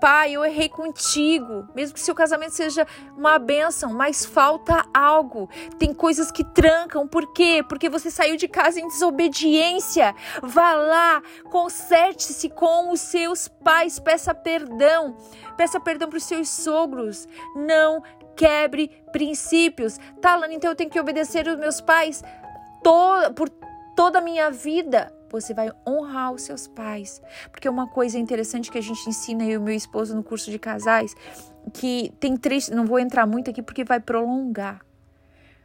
Pai, 0.00 0.32
eu 0.32 0.44
errei 0.44 0.68
contigo. 0.68 1.68
Mesmo 1.74 1.94
que 1.94 2.00
seu 2.00 2.14
casamento 2.14 2.52
seja 2.52 2.86
uma 3.16 3.38
bênção, 3.38 3.92
mas 3.92 4.24
falta 4.24 4.84
algo. 4.94 5.48
Tem 5.78 5.92
coisas 5.92 6.30
que 6.30 6.44
trancam. 6.44 7.06
Por 7.06 7.32
quê? 7.32 7.64
Porque 7.68 7.88
você 7.88 8.10
saiu 8.10 8.36
de 8.36 8.46
casa 8.46 8.80
em 8.80 8.88
desobediência. 8.88 10.14
Vá 10.42 10.74
lá, 10.74 11.22
conserte-se 11.50 12.48
com 12.48 12.92
os 12.92 13.00
seus 13.00 13.48
pais, 13.48 13.98
peça 13.98 14.34
perdão. 14.34 15.16
Peça 15.56 15.80
perdão 15.80 16.08
para 16.08 16.18
os 16.18 16.24
seus 16.24 16.48
sogros. 16.48 17.26
Não 17.56 18.02
quebre 18.36 18.88
princípios. 19.10 19.98
Tá, 20.20 20.36
Lana, 20.36 20.54
então 20.54 20.70
eu 20.70 20.76
tenho 20.76 20.90
que 20.90 21.00
obedecer 21.00 21.48
os 21.48 21.58
meus 21.58 21.80
pais 21.80 22.22
to 22.84 23.34
por 23.34 23.48
toda 23.96 24.20
a 24.20 24.22
minha 24.22 24.48
vida 24.50 25.12
você 25.30 25.52
vai 25.52 25.70
honrar 25.86 26.32
os 26.32 26.42
seus 26.42 26.66
pais. 26.66 27.20
Porque 27.50 27.68
uma 27.68 27.86
coisa 27.86 28.18
interessante 28.18 28.70
que 28.70 28.78
a 28.78 28.82
gente 28.82 29.08
ensina 29.08 29.44
eu 29.44 29.60
e 29.60 29.64
meu 29.64 29.74
esposo 29.74 30.14
no 30.14 30.22
curso 30.22 30.50
de 30.50 30.58
casais, 30.58 31.14
que 31.72 32.12
tem 32.18 32.36
três, 32.36 32.68
não 32.68 32.86
vou 32.86 32.98
entrar 32.98 33.26
muito 33.26 33.50
aqui 33.50 33.62
porque 33.62 33.84
vai 33.84 34.00
prolongar. 34.00 34.80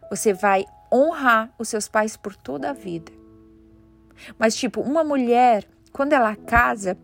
Você 0.09 0.33
vai 0.33 0.65
honrar 0.91 1.53
os 1.57 1.69
seus 1.69 1.87
pais 1.87 2.15
por 2.17 2.35
toda 2.35 2.69
a 2.69 2.73
vida. 2.73 3.11
Mas 4.37 4.55
tipo, 4.55 4.81
uma 4.81 5.03
mulher, 5.03 5.65
quando 5.91 6.13
ela 6.13 6.35
casa, 6.35 6.97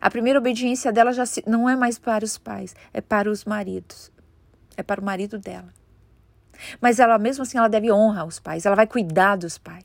a 0.00 0.10
primeira 0.10 0.38
obediência 0.38 0.92
dela 0.92 1.12
já 1.12 1.24
se, 1.24 1.42
não 1.46 1.68
é 1.68 1.76
mais 1.76 1.98
para 1.98 2.24
os 2.24 2.36
pais, 2.36 2.74
é 2.92 3.00
para 3.00 3.30
os 3.30 3.44
maridos. 3.44 4.10
É 4.76 4.82
para 4.82 5.00
o 5.00 5.04
marido 5.04 5.38
dela. 5.38 5.72
Mas 6.80 6.98
ela 6.98 7.18
mesmo 7.18 7.42
assim 7.42 7.58
ela 7.58 7.68
deve 7.68 7.90
honrar 7.92 8.26
os 8.26 8.38
pais, 8.38 8.66
ela 8.66 8.76
vai 8.76 8.86
cuidar 8.86 9.36
dos 9.36 9.58
pais. 9.58 9.84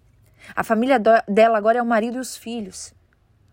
A 0.56 0.64
família 0.64 1.00
dela 1.28 1.58
agora 1.58 1.80
é 1.80 1.82
o 1.82 1.86
marido 1.86 2.18
e 2.18 2.20
os 2.20 2.36
filhos. 2.36 2.94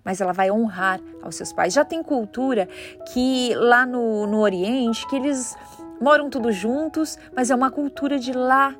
Mas 0.04 0.20
ela 0.20 0.32
vai 0.32 0.50
honrar 0.50 1.00
aos 1.22 1.34
seus 1.34 1.52
pais. 1.52 1.74
Já 1.74 1.84
tem 1.84 2.02
cultura 2.02 2.68
que 3.12 3.54
lá 3.56 3.84
no, 3.84 4.26
no 4.26 4.38
Oriente, 4.38 5.06
que 5.08 5.16
eles 5.16 5.56
moram 6.00 6.30
todos 6.30 6.54
juntos, 6.54 7.18
mas 7.34 7.50
é 7.50 7.54
uma 7.54 7.70
cultura 7.70 8.18
de 8.18 8.32
lá. 8.32 8.74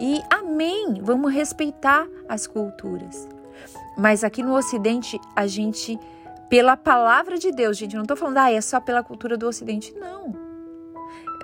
E 0.00 0.22
amém, 0.30 1.00
vamos 1.02 1.32
respeitar 1.32 2.06
as 2.28 2.46
culturas. 2.46 3.28
Mas 3.98 4.24
aqui 4.24 4.42
no 4.42 4.54
Ocidente, 4.54 5.20
a 5.34 5.46
gente, 5.46 5.98
pela 6.48 6.76
palavra 6.76 7.38
de 7.38 7.50
Deus, 7.50 7.76
gente, 7.76 7.96
não 7.96 8.02
estou 8.02 8.16
falando, 8.16 8.38
ah, 8.38 8.52
é 8.52 8.60
só 8.60 8.80
pela 8.80 9.02
cultura 9.02 9.36
do 9.36 9.46
Ocidente. 9.46 9.94
Não. 9.94 10.34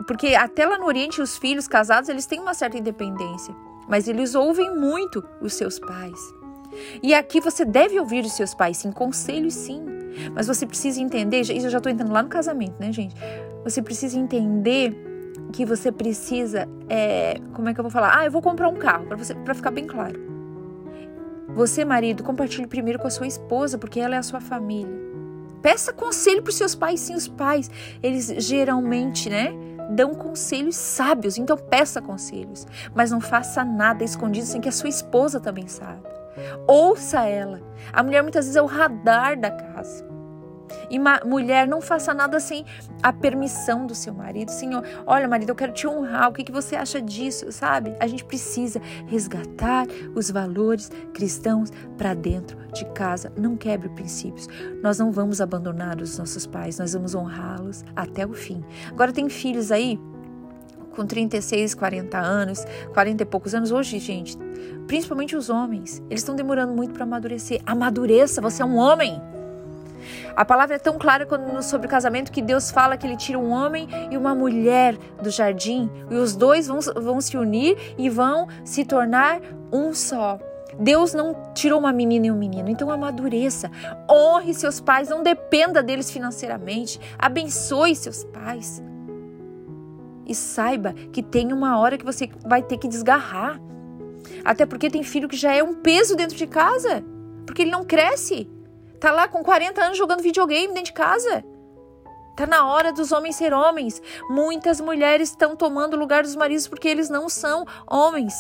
Porque 0.06 0.34
até 0.34 0.66
lá 0.66 0.78
no 0.78 0.86
Oriente, 0.86 1.20
os 1.20 1.36
filhos 1.36 1.68
casados, 1.68 2.08
eles 2.08 2.26
têm 2.26 2.40
uma 2.40 2.54
certa 2.54 2.78
independência 2.78 3.54
mas 3.88 4.08
eles 4.08 4.34
ouvem 4.34 4.74
muito 4.74 5.24
os 5.40 5.54
seus 5.54 5.78
pais. 5.78 6.18
E 7.02 7.14
aqui 7.14 7.40
você 7.40 7.64
deve 7.64 7.98
ouvir 7.98 8.24
os 8.24 8.32
seus 8.32 8.54
pais, 8.54 8.78
sim, 8.78 8.92
conselhos 8.92 9.54
sim. 9.54 9.84
Mas 10.34 10.46
você 10.46 10.66
precisa 10.66 11.00
entender, 11.00 11.40
isso 11.40 11.52
eu 11.52 11.70
já 11.70 11.78
estou 11.78 11.90
entrando 11.90 12.12
lá 12.12 12.22
no 12.22 12.28
casamento, 12.28 12.74
né, 12.78 12.92
gente? 12.92 13.14
Você 13.64 13.82
precisa 13.82 14.18
entender 14.18 14.94
que 15.52 15.64
você 15.64 15.92
precisa, 15.92 16.68
é, 16.88 17.38
como 17.52 17.68
é 17.68 17.74
que 17.74 17.80
eu 17.80 17.84
vou 17.84 17.90
falar? 17.90 18.18
Ah, 18.18 18.24
eu 18.24 18.30
vou 18.30 18.42
comprar 18.42 18.68
um 18.68 18.76
carro, 18.76 19.06
para 19.44 19.54
ficar 19.54 19.70
bem 19.70 19.86
claro. 19.86 20.18
Você, 21.54 21.84
marido, 21.84 22.22
compartilhe 22.22 22.66
primeiro 22.66 22.98
com 22.98 23.06
a 23.06 23.10
sua 23.10 23.26
esposa, 23.26 23.76
porque 23.76 24.00
ela 24.00 24.14
é 24.14 24.18
a 24.18 24.22
sua 24.22 24.40
família. 24.40 25.00
Peça 25.60 25.92
conselho 25.92 26.42
para 26.42 26.50
os 26.50 26.56
seus 26.56 26.74
pais, 26.74 26.98
sim, 27.00 27.14
os 27.14 27.28
pais, 27.28 27.70
eles 28.02 28.26
geralmente, 28.38 29.28
né? 29.28 29.52
Dão 29.94 30.14
conselhos 30.14 30.76
sábios, 30.76 31.38
então 31.38 31.56
peça 31.56 32.00
conselhos, 32.00 32.66
mas 32.94 33.10
não 33.10 33.20
faça 33.20 33.64
nada 33.64 34.04
escondido 34.04 34.46
sem 34.46 34.60
que 34.60 34.68
a 34.68 34.72
sua 34.72 34.88
esposa 34.88 35.40
também 35.40 35.68
saiba. 35.68 36.10
Ouça 36.66 37.24
ela. 37.26 37.60
A 37.92 38.02
mulher 38.02 38.22
muitas 38.22 38.46
vezes 38.46 38.56
é 38.56 38.62
o 38.62 38.66
radar 38.66 39.38
da 39.38 39.50
casa. 39.50 40.11
E 40.90 40.98
mulher, 41.26 41.66
não 41.66 41.80
faça 41.80 42.12
nada 42.12 42.38
sem 42.40 42.64
a 43.02 43.12
permissão 43.12 43.86
do 43.86 43.94
seu 43.94 44.14
marido. 44.14 44.50
Senhor, 44.50 44.84
olha, 45.06 45.28
marido, 45.28 45.50
eu 45.50 45.54
quero 45.54 45.72
te 45.72 45.86
honrar. 45.86 46.28
O 46.28 46.32
que, 46.32 46.44
que 46.44 46.52
você 46.52 46.76
acha 46.76 47.00
disso? 47.00 47.50
Sabe? 47.50 47.94
A 48.00 48.06
gente 48.06 48.24
precisa 48.24 48.80
resgatar 49.06 49.86
os 50.14 50.30
valores 50.30 50.90
cristãos 51.12 51.70
para 51.96 52.14
dentro 52.14 52.56
de 52.72 52.84
casa. 52.92 53.32
Não 53.36 53.56
quebre 53.56 53.88
princípios. 53.90 54.48
Nós 54.82 54.98
não 54.98 55.12
vamos 55.12 55.40
abandonar 55.40 56.00
os 56.00 56.18
nossos 56.18 56.46
pais, 56.46 56.78
nós 56.78 56.92
vamos 56.92 57.14
honrá-los 57.14 57.84
até 57.94 58.26
o 58.26 58.32
fim. 58.32 58.64
Agora, 58.90 59.12
tem 59.12 59.28
filhos 59.28 59.70
aí 59.70 59.98
com 60.92 61.06
36, 61.06 61.74
40 61.74 62.18
anos, 62.18 62.64
40 62.92 63.22
e 63.22 63.26
poucos 63.26 63.54
anos. 63.54 63.72
Hoje, 63.72 63.98
gente, 63.98 64.36
principalmente 64.86 65.34
os 65.34 65.50
homens, 65.50 66.02
eles 66.08 66.20
estão 66.20 66.36
demorando 66.36 66.72
muito 66.72 66.92
para 66.92 67.04
amadurecer. 67.04 67.60
Amadureça, 67.66 68.40
você 68.40 68.62
é 68.62 68.64
um 68.64 68.76
homem. 68.76 69.20
A 70.34 70.44
palavra 70.44 70.76
é 70.76 70.78
tão 70.78 70.98
clara 70.98 71.26
quando, 71.26 71.62
sobre 71.62 71.86
o 71.86 71.90
casamento 71.90 72.32
que 72.32 72.42
Deus 72.42 72.70
fala 72.70 72.96
que 72.96 73.06
ele 73.06 73.16
tira 73.16 73.38
um 73.38 73.50
homem 73.50 73.88
e 74.10 74.16
uma 74.16 74.34
mulher 74.34 74.96
do 75.22 75.30
jardim 75.30 75.90
e 76.10 76.14
os 76.14 76.34
dois 76.34 76.66
vão, 76.66 76.80
vão 76.80 77.20
se 77.20 77.36
unir 77.36 77.76
e 77.98 78.08
vão 78.08 78.48
se 78.64 78.84
tornar 78.84 79.40
um 79.72 79.92
só. 79.94 80.38
Deus 80.78 81.12
não 81.12 81.36
tirou 81.54 81.78
uma 81.78 81.92
menina 81.92 82.26
e 82.26 82.30
um 82.30 82.36
menino, 82.36 82.68
então 82.68 82.90
amadureça, 82.90 83.70
honre 84.10 84.54
seus 84.54 84.80
pais, 84.80 85.08
não 85.08 85.22
dependa 85.22 85.82
deles 85.82 86.10
financeiramente, 86.10 86.98
abençoe 87.18 87.94
seus 87.94 88.24
pais. 88.24 88.82
E 90.26 90.34
saiba 90.34 90.94
que 91.12 91.22
tem 91.22 91.52
uma 91.52 91.78
hora 91.78 91.98
que 91.98 92.04
você 92.04 92.30
vai 92.44 92.62
ter 92.62 92.78
que 92.78 92.88
desgarrar. 92.88 93.60
Até 94.44 94.64
porque 94.64 94.88
tem 94.88 95.02
filho 95.02 95.28
que 95.28 95.36
já 95.36 95.52
é 95.52 95.62
um 95.62 95.74
peso 95.74 96.16
dentro 96.16 96.36
de 96.36 96.46
casa, 96.46 97.04
porque 97.44 97.62
ele 97.62 97.70
não 97.70 97.84
cresce. 97.84 98.48
Tá 99.02 99.10
lá 99.10 99.26
com 99.26 99.42
40 99.42 99.82
anos 99.82 99.98
jogando 99.98 100.22
videogame 100.22 100.68
dentro 100.68 100.84
de 100.84 100.92
casa. 100.92 101.44
Tá 102.36 102.46
na 102.46 102.68
hora 102.68 102.92
dos 102.92 103.10
homens 103.10 103.34
ser 103.34 103.52
homens. 103.52 104.00
Muitas 104.30 104.80
mulheres 104.80 105.30
estão 105.30 105.56
tomando 105.56 105.94
o 105.94 105.98
lugar 105.98 106.22
dos 106.22 106.36
maridos 106.36 106.68
porque 106.68 106.86
eles 106.86 107.10
não 107.10 107.28
são 107.28 107.66
homens. 107.90 108.32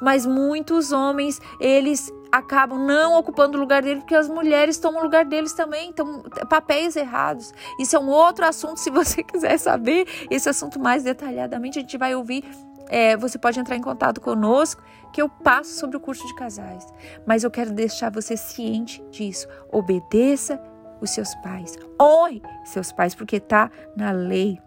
Mas 0.00 0.24
muitos 0.24 0.92
homens, 0.92 1.40
eles 1.58 2.08
acabam 2.30 2.78
não 2.78 3.18
ocupando 3.18 3.58
o 3.58 3.60
lugar 3.60 3.82
deles 3.82 3.98
porque 4.04 4.14
as 4.14 4.28
mulheres 4.28 4.78
tomam 4.78 5.00
o 5.00 5.04
lugar 5.04 5.24
deles 5.24 5.52
também, 5.52 5.88
então 5.88 6.22
papéis 6.48 6.94
errados. 6.94 7.52
Isso 7.80 7.96
é 7.96 7.98
um 7.98 8.08
outro 8.08 8.44
assunto, 8.44 8.78
se 8.78 8.90
você 8.90 9.24
quiser 9.24 9.58
saber 9.58 10.06
esse 10.30 10.48
assunto 10.48 10.78
mais 10.78 11.02
detalhadamente, 11.02 11.80
a 11.80 11.82
gente 11.82 11.98
vai 11.98 12.14
ouvir 12.14 12.44
é, 12.88 13.16
você 13.16 13.38
pode 13.38 13.60
entrar 13.60 13.76
em 13.76 13.82
contato 13.82 14.20
conosco 14.20 14.82
que 15.12 15.22
eu 15.22 15.28
passo 15.28 15.74
sobre 15.78 15.96
o 15.96 16.00
curso 16.00 16.26
de 16.26 16.34
casais. 16.34 16.86
Mas 17.26 17.44
eu 17.44 17.50
quero 17.50 17.72
deixar 17.72 18.10
você 18.10 18.36
ciente 18.36 19.02
disso. 19.10 19.48
Obedeça 19.72 20.60
os 21.00 21.10
seus 21.10 21.34
pais. 21.36 21.76
Honre 22.00 22.42
seus 22.64 22.92
pais, 22.92 23.14
porque 23.14 23.36
está 23.36 23.70
na 23.96 24.10
lei. 24.10 24.58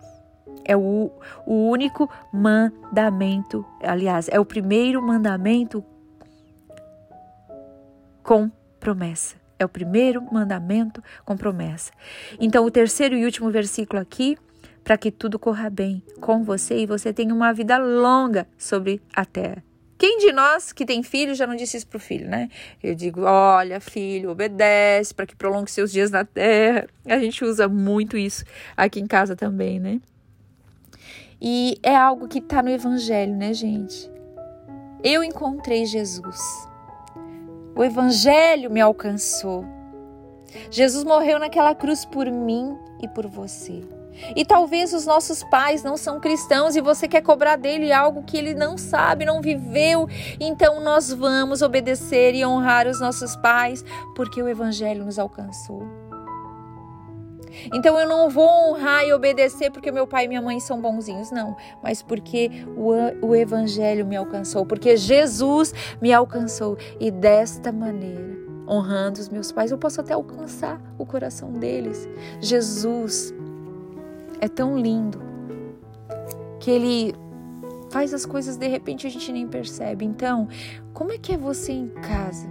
É 0.63 0.75
o, 0.75 1.11
o 1.45 1.69
único 1.69 2.09
mandamento, 2.31 3.65
aliás, 3.81 4.29
é 4.29 4.39
o 4.39 4.45
primeiro 4.45 5.01
mandamento 5.01 5.83
com 8.23 8.49
promessa. 8.79 9.35
É 9.57 9.65
o 9.65 9.69
primeiro 9.69 10.21
mandamento 10.31 11.03
com 11.23 11.37
promessa. 11.37 11.91
Então, 12.39 12.65
o 12.65 12.71
terceiro 12.71 13.15
e 13.15 13.25
último 13.25 13.51
versículo 13.51 14.01
aqui, 14.01 14.37
para 14.83 14.97
que 14.97 15.11
tudo 15.11 15.37
corra 15.37 15.69
bem 15.69 16.03
com 16.19 16.43
você 16.43 16.79
e 16.79 16.85
você 16.87 17.13
tenha 17.13 17.33
uma 17.33 17.53
vida 17.53 17.77
longa 17.77 18.47
sobre 18.57 19.01
a 19.15 19.23
terra. 19.23 19.63
Quem 20.01 20.17
de 20.17 20.31
nós 20.31 20.73
que 20.73 20.83
tem 20.83 21.03
filho 21.03 21.35
já 21.35 21.45
não 21.45 21.55
disse 21.55 21.77
isso 21.77 21.85
pro 21.85 21.99
filho, 21.99 22.27
né? 22.27 22.49
Eu 22.81 22.95
digo, 22.95 23.21
olha, 23.21 23.79
filho, 23.79 24.31
obedece 24.31 25.13
para 25.13 25.27
que 25.27 25.35
prolongue 25.35 25.69
seus 25.69 25.91
dias 25.91 26.09
na 26.09 26.25
terra. 26.25 26.87
A 27.05 27.19
gente 27.19 27.45
usa 27.45 27.67
muito 27.67 28.17
isso 28.17 28.43
aqui 28.75 28.99
em 28.99 29.05
casa 29.05 29.35
também, 29.35 29.79
né? 29.79 30.01
E 31.39 31.77
é 31.83 31.95
algo 31.95 32.27
que 32.27 32.39
está 32.39 32.63
no 32.63 32.71
evangelho, 32.71 33.35
né, 33.35 33.53
gente? 33.53 34.09
Eu 35.03 35.23
encontrei 35.23 35.85
Jesus. 35.85 36.39
O 37.75 37.83
evangelho 37.83 38.71
me 38.71 38.81
alcançou. 38.81 39.63
Jesus 40.71 41.03
morreu 41.03 41.37
naquela 41.37 41.75
cruz 41.75 42.05
por 42.05 42.25
mim 42.25 42.75
e 43.03 43.07
por 43.07 43.27
você. 43.27 43.83
E 44.35 44.45
talvez 44.45 44.93
os 44.93 45.05
nossos 45.05 45.43
pais 45.45 45.83
não 45.83 45.97
são 45.97 46.19
cristãos 46.19 46.75
e 46.75 46.81
você 46.81 47.07
quer 47.07 47.21
cobrar 47.21 47.55
dele 47.55 47.91
algo 47.91 48.23
que 48.23 48.37
ele 48.37 48.53
não 48.53 48.77
sabe, 48.77 49.25
não 49.25 49.41
viveu. 49.41 50.07
Então 50.39 50.79
nós 50.81 51.11
vamos 51.11 51.61
obedecer 51.61 52.35
e 52.35 52.45
honrar 52.45 52.87
os 52.87 52.99
nossos 52.99 53.35
pais, 53.37 53.83
porque 54.15 54.41
o 54.41 54.47
evangelho 54.47 55.05
nos 55.05 55.17
alcançou. 55.17 56.01
Então 57.73 57.99
eu 57.99 58.07
não 58.07 58.29
vou 58.29 58.47
honrar 58.47 59.05
e 59.05 59.13
obedecer 59.13 59.71
porque 59.71 59.91
meu 59.91 60.07
pai 60.07 60.25
e 60.25 60.27
minha 60.27 60.41
mãe 60.41 60.59
são 60.59 60.79
bonzinhos, 60.81 61.31
não, 61.31 61.55
mas 61.83 62.01
porque 62.01 62.49
o, 62.77 63.27
o 63.27 63.35
Evangelho 63.35 64.05
me 64.05 64.15
alcançou, 64.15 64.65
porque 64.65 64.95
Jesus 64.95 65.73
me 66.01 66.13
alcançou 66.13 66.77
e 66.99 67.11
desta 67.11 67.71
maneira, 67.71 68.37
honrando 68.67 69.19
os 69.19 69.29
meus 69.29 69.51
pais, 69.51 69.71
eu 69.71 69.77
posso 69.77 70.01
até 70.01 70.13
alcançar 70.13 70.81
o 70.97 71.05
coração 71.05 71.51
deles. 71.51 72.07
Jesus 72.39 73.33
é 74.41 74.47
tão 74.47 74.77
lindo 74.77 75.21
que 76.59 76.69
ele 76.69 77.15
faz 77.91 78.13
as 78.13 78.25
coisas 78.25 78.57
de 78.57 78.67
repente 78.67 79.05
a 79.05 79.09
gente 79.09 79.31
nem 79.31 79.47
percebe. 79.47 80.03
Então, 80.03 80.47
como 80.93 81.11
é 81.11 81.17
que 81.17 81.33
é 81.33 81.37
você 81.37 81.71
em 81.71 81.87
casa? 81.87 82.49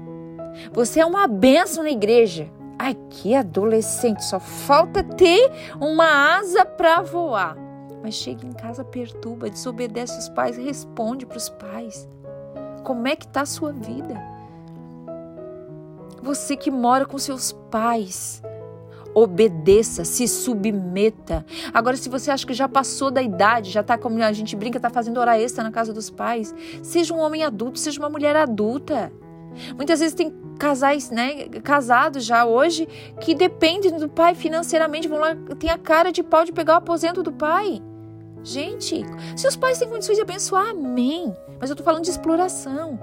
Você 0.73 1.00
é 1.00 1.06
uma 1.06 1.26
benção 1.26 1.82
na 1.82 1.90
igreja. 1.90 2.49
Ai, 2.78 2.97
que 3.11 3.35
adolescente, 3.35 4.25
só 4.25 4.40
falta 4.40 5.02
ter 5.02 5.50
uma 5.80 6.38
asa 6.38 6.64
para 6.64 7.02
voar. 7.02 7.56
Mas 8.02 8.14
chega 8.14 8.47
em 8.47 8.52
casa, 8.52 8.82
perturba, 8.82 9.50
desobedece 9.50 10.18
os 10.18 10.28
pais, 10.30 10.56
responde 10.56 11.26
para 11.26 11.37
os 11.37 11.50
pais. 11.50 12.09
Como 12.82 13.06
é 13.06 13.14
que 13.14 13.28
tá 13.28 13.42
a 13.42 13.47
sua 13.47 13.73
vida? 13.73 14.14
Você 16.23 16.56
que 16.56 16.70
mora 16.70 17.04
com 17.04 17.18
seus 17.18 17.52
pais, 17.70 18.42
obedeça, 19.14 20.04
se 20.04 20.26
submeta. 20.28 21.44
Agora, 21.72 21.96
se 21.96 22.08
você 22.08 22.30
acha 22.30 22.46
que 22.46 22.54
já 22.54 22.68
passou 22.68 23.10
da 23.10 23.22
idade, 23.22 23.70
já 23.70 23.80
está 23.80 23.98
como 23.98 24.22
a 24.22 24.32
gente 24.32 24.54
brinca, 24.56 24.78
está 24.78 24.90
fazendo 24.90 25.18
hora 25.18 25.38
extra 25.38 25.64
na 25.64 25.70
casa 25.70 25.92
dos 25.92 26.10
pais, 26.10 26.54
seja 26.82 27.14
um 27.14 27.18
homem 27.18 27.42
adulto, 27.42 27.78
seja 27.78 27.98
uma 27.98 28.08
mulher 28.08 28.36
adulta. 28.36 29.12
Muitas 29.76 30.00
vezes 30.00 30.14
tem 30.14 30.32
casais, 30.58 31.10
né, 31.10 31.48
casados 31.62 32.24
já 32.24 32.44
hoje, 32.44 32.86
que 33.20 33.34
dependem 33.34 33.96
do 33.96 34.08
pai 34.08 34.34
financeiramente, 34.34 35.08
vão 35.08 35.18
lá, 35.18 35.34
tem 35.58 35.70
a 35.70 35.78
cara 35.78 36.12
de 36.12 36.23
pau 36.23 36.44
de 36.44 36.52
pegar 36.52 36.75
o 36.75 36.76
aposento 36.76 37.23
do 37.23 37.32
pai. 37.32 37.82
Gente, 38.42 39.04
se 39.36 39.46
os 39.46 39.56
pais 39.56 39.78
têm 39.78 39.88
condições 39.88 40.16
de 40.16 40.23
abençoar, 40.23 40.70
amém. 40.70 41.34
Mas 41.58 41.68
eu 41.68 41.76
tô 41.76 41.82
falando 41.82 42.04
de 42.04 42.10
exploração. 42.10 42.99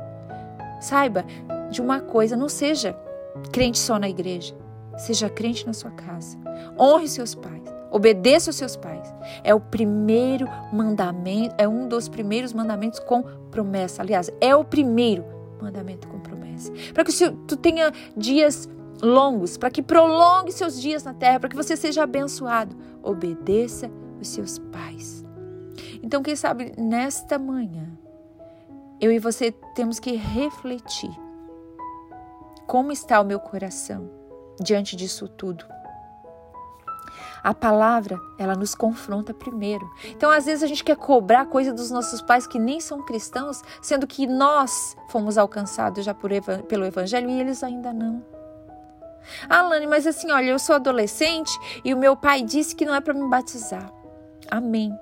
Saiba 0.82 1.26
de 1.70 1.82
uma 1.82 2.00
coisa, 2.00 2.36
não 2.36 2.50
seja 2.50 2.96
crente 3.52 3.78
só 3.78 4.00
na 4.00 4.10
igreja. 4.10 4.56
Seja 4.98 5.30
crente 5.30 5.66
na 5.66 5.74
sua 5.74 5.92
casa. 5.92 6.38
Honre 6.80 7.08
seus 7.08 7.36
pais. 7.36 7.64
Obedeça 7.92 8.50
os 8.50 8.56
seus 8.56 8.76
pais. 8.76 9.14
É 9.44 9.54
o 9.54 9.60
primeiro 9.60 10.48
mandamento, 10.74 11.56
é 11.58 11.68
um 11.68 11.88
dos 11.88 12.10
primeiros 12.10 12.54
mandamentos 12.54 13.00
com 13.00 13.24
promessa. 13.52 14.02
Aliás, 14.02 14.30
é 14.42 14.56
o 14.56 14.64
primeiro 14.64 15.24
mandamento 15.62 16.08
com 16.08 16.20
promessa. 16.20 16.72
Para 16.94 17.04
que 17.04 17.12
tu 17.48 17.56
tenha 17.56 17.92
dias 18.16 18.68
longos, 19.02 19.58
para 19.58 19.70
que 19.70 19.82
prolongue 19.82 20.52
seus 20.52 20.82
dias 20.82 21.04
na 21.04 21.14
terra, 21.14 21.40
para 21.40 21.50
que 21.50 21.56
você 21.56 21.76
seja 21.76 22.04
abençoado. 22.04 22.76
Obedeça 23.02 23.90
os 24.20 24.28
seus 24.28 24.60
pais. 24.60 25.26
Então, 26.02 26.22
quem 26.22 26.36
sabe 26.36 26.74
nesta 26.78 27.40
manhã, 27.40 27.88
eu 29.00 29.12
e 29.12 29.20
você 29.20 29.52
temos 29.76 30.00
que 30.00 30.16
refletir. 30.16 31.12
Como 32.66 32.92
está 32.92 33.22
o 33.22 33.26
meu 33.26 33.40
coração? 33.40 34.10
Diante 34.60 34.96
disso 34.96 35.28
tudo. 35.28 35.66
A 37.44 37.54
palavra, 37.54 38.20
ela 38.38 38.56
nos 38.56 38.76
confronta 38.76 39.34
primeiro. 39.34 39.90
Então, 40.10 40.30
às 40.30 40.46
vezes, 40.46 40.64
a 40.64 40.68
gente 40.68 40.84
quer 40.84 40.98
cobrar 40.98 41.46
coisa 41.46 41.72
dos 41.72 41.90
nossos 41.90 42.22
pais 42.22 42.46
que 42.46 42.60
nem 42.60 42.80
são 42.80 43.06
cristãos, 43.06 43.62
sendo 43.82 44.06
que 44.06 44.28
nós 44.28 44.98
fomos 45.08 45.38
alcançados 45.38 46.04
já 46.04 46.14
por, 46.14 46.30
pelo 46.68 46.86
Evangelho 46.86 47.30
e 47.30 47.40
eles 47.40 47.64
ainda 47.64 47.94
não. 47.94 48.22
Ah, 49.50 49.64
mas 49.88 50.08
assim, 50.08 50.32
olha, 50.32 50.50
eu 50.50 50.60
sou 50.60 50.76
adolescente 50.76 51.58
e 51.84 51.94
o 51.94 51.98
meu 51.98 52.16
pai 52.16 52.42
disse 52.42 52.76
que 52.76 52.86
não 52.86 52.96
é 52.96 53.02
para 53.02 53.14
me 53.14 53.30
batizar. 53.30 53.92
Amém. 54.50 54.98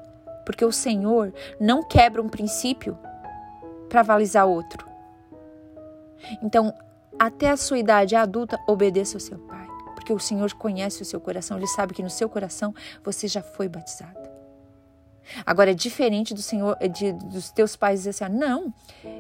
Porque 0.45 0.65
o 0.65 0.71
Senhor 0.71 1.33
não 1.59 1.83
quebra 1.83 2.21
um 2.21 2.29
princípio 2.29 2.97
para 3.89 4.01
avalizar 4.01 4.45
outro. 4.45 4.85
Então, 6.41 6.73
até 7.19 7.49
a 7.49 7.57
sua 7.57 7.77
idade 7.77 8.15
adulta, 8.15 8.59
obedeça 8.67 9.15
ao 9.15 9.19
seu 9.19 9.37
pai, 9.39 9.67
porque 9.95 10.13
o 10.13 10.19
Senhor 10.19 10.53
conhece 10.53 11.01
o 11.01 11.05
seu 11.05 11.19
coração, 11.19 11.57
ele 11.57 11.67
sabe 11.67 11.93
que 11.93 12.03
no 12.03 12.09
seu 12.09 12.29
coração 12.29 12.73
você 13.03 13.27
já 13.27 13.41
foi 13.41 13.67
batizado. 13.67 14.25
Agora 15.45 15.71
é 15.71 15.73
diferente 15.73 16.33
do 16.33 16.41
Senhor, 16.41 16.77
de, 16.93 17.11
dos 17.13 17.49
teus 17.51 17.75
pais 17.75 18.01
dizer 18.01 18.11
assim: 18.11 18.25
ah, 18.25 18.29
não, 18.29 18.73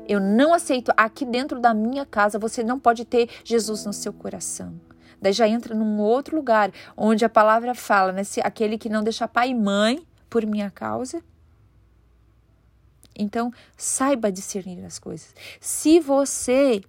eu 0.07 0.19
não 0.19 0.53
aceito 0.53 0.91
aqui 0.95 1.25
dentro 1.25 1.59
da 1.59 1.73
minha 1.73 2.05
casa, 2.05 2.37
você 2.37 2.63
não 2.63 2.79
pode 2.79 3.05
ter 3.05 3.29
Jesus 3.43 3.85
no 3.85 3.93
seu 3.93 4.13
coração. 4.13 4.79
Daí 5.19 5.33
já 5.33 5.47
entra 5.47 5.73
num 5.73 5.99
outro 5.99 6.35
lugar, 6.35 6.71
onde 6.95 7.25
a 7.25 7.29
palavra 7.29 7.73
fala, 7.73 8.11
né? 8.11 8.23
Se 8.23 8.39
aquele 8.41 8.77
que 8.77 8.89
não 8.89 9.03
deixa 9.03 9.27
pai 9.27 9.49
e 9.49 9.55
mãe 9.55 10.05
por 10.29 10.45
minha 10.45 10.69
causa. 10.69 11.23
Então, 13.17 13.51
saiba 13.77 14.29
discernir 14.29 14.83
as 14.83 14.99
coisas. 14.99 15.33
Se 15.61 16.01
você 16.01 16.81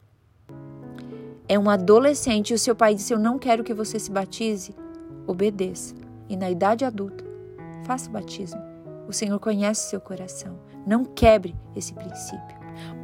é 1.49 1.59
um 1.59 1.71
adolescente 1.71 2.51
e 2.51 2.55
o 2.55 2.59
seu 2.59 2.75
pai 2.75 2.95
disse: 2.95 3.13
Eu 3.13 3.19
não 3.19 3.39
quero 3.39 3.65
que 3.65 3.75
você 3.75 3.99
se 3.99 4.11
batize, 4.11 4.75
obedeça. 5.27 5.95
E 6.29 6.37
na 6.37 6.51
idade 6.51 6.85
adulta, 6.85 7.25
faça 7.85 8.09
o 8.09 8.13
batismo. 8.13 8.61
O 9.09 9.13
Senhor 9.13 9.39
conhece 9.39 9.91
seu 9.91 10.01
coração. 10.01 10.59
Não 10.87 11.05
quebre 11.05 11.55
esse 11.75 11.95
princípio. 11.95 12.57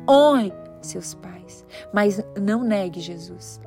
Honre 0.08 0.52
seus 0.80 1.14
pais, 1.14 1.64
mas 1.92 2.20
não 2.40 2.64
negue 2.64 3.00
Jesus. 3.00 3.60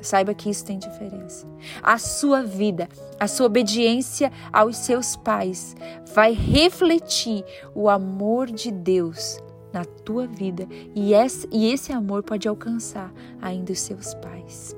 Saiba 0.00 0.34
que 0.34 0.48
isso 0.48 0.64
tem 0.64 0.78
diferença. 0.78 1.46
A 1.82 1.98
sua 1.98 2.42
vida, 2.44 2.88
a 3.18 3.26
sua 3.26 3.46
obediência 3.46 4.30
aos 4.52 4.76
seus 4.76 5.16
pais 5.16 5.74
vai 6.14 6.32
refletir 6.32 7.44
o 7.74 7.88
amor 7.88 8.46
de 8.46 8.70
Deus 8.70 9.40
na 9.76 9.84
tua 9.84 10.26
vida 10.26 10.66
e 10.94 11.12
esse, 11.12 11.92
amor 11.92 12.22
pode 12.22 12.48
alcançar 12.48 13.12
ainda 13.42 13.72
os 13.72 13.80
seus 13.80 14.14
pais. 14.14 14.74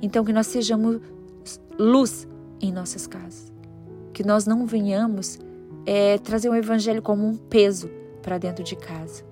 Então, 0.00 0.24
que 0.24 0.32
nós 0.32 0.46
sejamos 0.46 1.00
luz 1.76 2.28
em 2.60 2.72
nossas 2.72 3.08
casas, 3.08 3.52
que 4.12 4.22
nós 4.22 4.46
não 4.46 4.66
venhamos 4.66 5.36
é, 5.84 6.16
trazer 6.18 6.48
o 6.48 6.54
evangelho 6.54 7.02
como 7.02 7.26
um 7.26 7.36
peso 7.36 7.90
para 8.22 8.38
dentro 8.38 8.62
de 8.62 8.76
casa, 8.76 9.24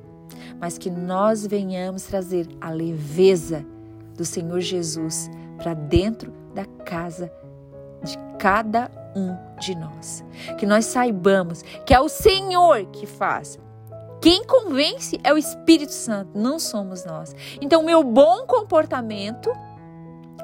mas 0.61 0.77
que 0.77 0.91
nós 0.91 1.47
venhamos 1.47 2.03
trazer 2.03 2.49
a 2.61 2.71
leveza 2.71 3.65
do 4.17 4.25
Senhor 4.25 4.61
Jesus 4.61 5.31
para 5.57 5.75
dentro 5.75 6.33
da 6.55 6.65
casa 6.65 7.31
de 8.03 8.17
cada 8.37 8.91
um 9.15 9.37
de 9.61 9.77
nós. 9.77 10.25
Que 10.59 10.67
nós 10.67 10.87
saibamos 10.87 11.63
que 11.87 11.95
é 11.95 12.01
o 12.01 12.09
Senhor 12.09 12.85
que 12.87 13.07
faz 13.07 13.59
quem 14.21 14.45
convence 14.45 15.19
é 15.23 15.33
o 15.33 15.39
Espírito 15.39 15.93
Santo, 15.93 16.37
não 16.37 16.59
somos 16.59 17.05
nós. 17.05 17.35
Então, 17.61 17.83
meu 17.83 18.03
bom 18.03 18.47
comportamento, 18.47 19.51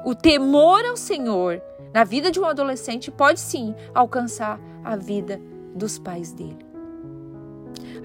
o 0.05 0.15
temor 0.15 0.85
ao 0.85 0.95
Senhor 0.95 1.61
na 1.93 2.03
vida 2.03 2.31
de 2.31 2.39
um 2.39 2.45
adolescente 2.45 3.09
pode 3.09 3.39
sim 3.39 3.73
alcançar 3.93 4.59
a 4.83 4.95
vida 4.95 5.39
dos 5.73 5.97
pais 5.97 6.31
dele. 6.33 6.65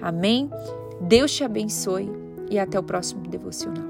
Amém? 0.00 0.50
Deus 1.00 1.32
te 1.32 1.44
abençoe 1.44 2.10
e 2.48 2.58
até 2.58 2.78
o 2.78 2.82
próximo 2.82 3.26
devocional. 3.28 3.89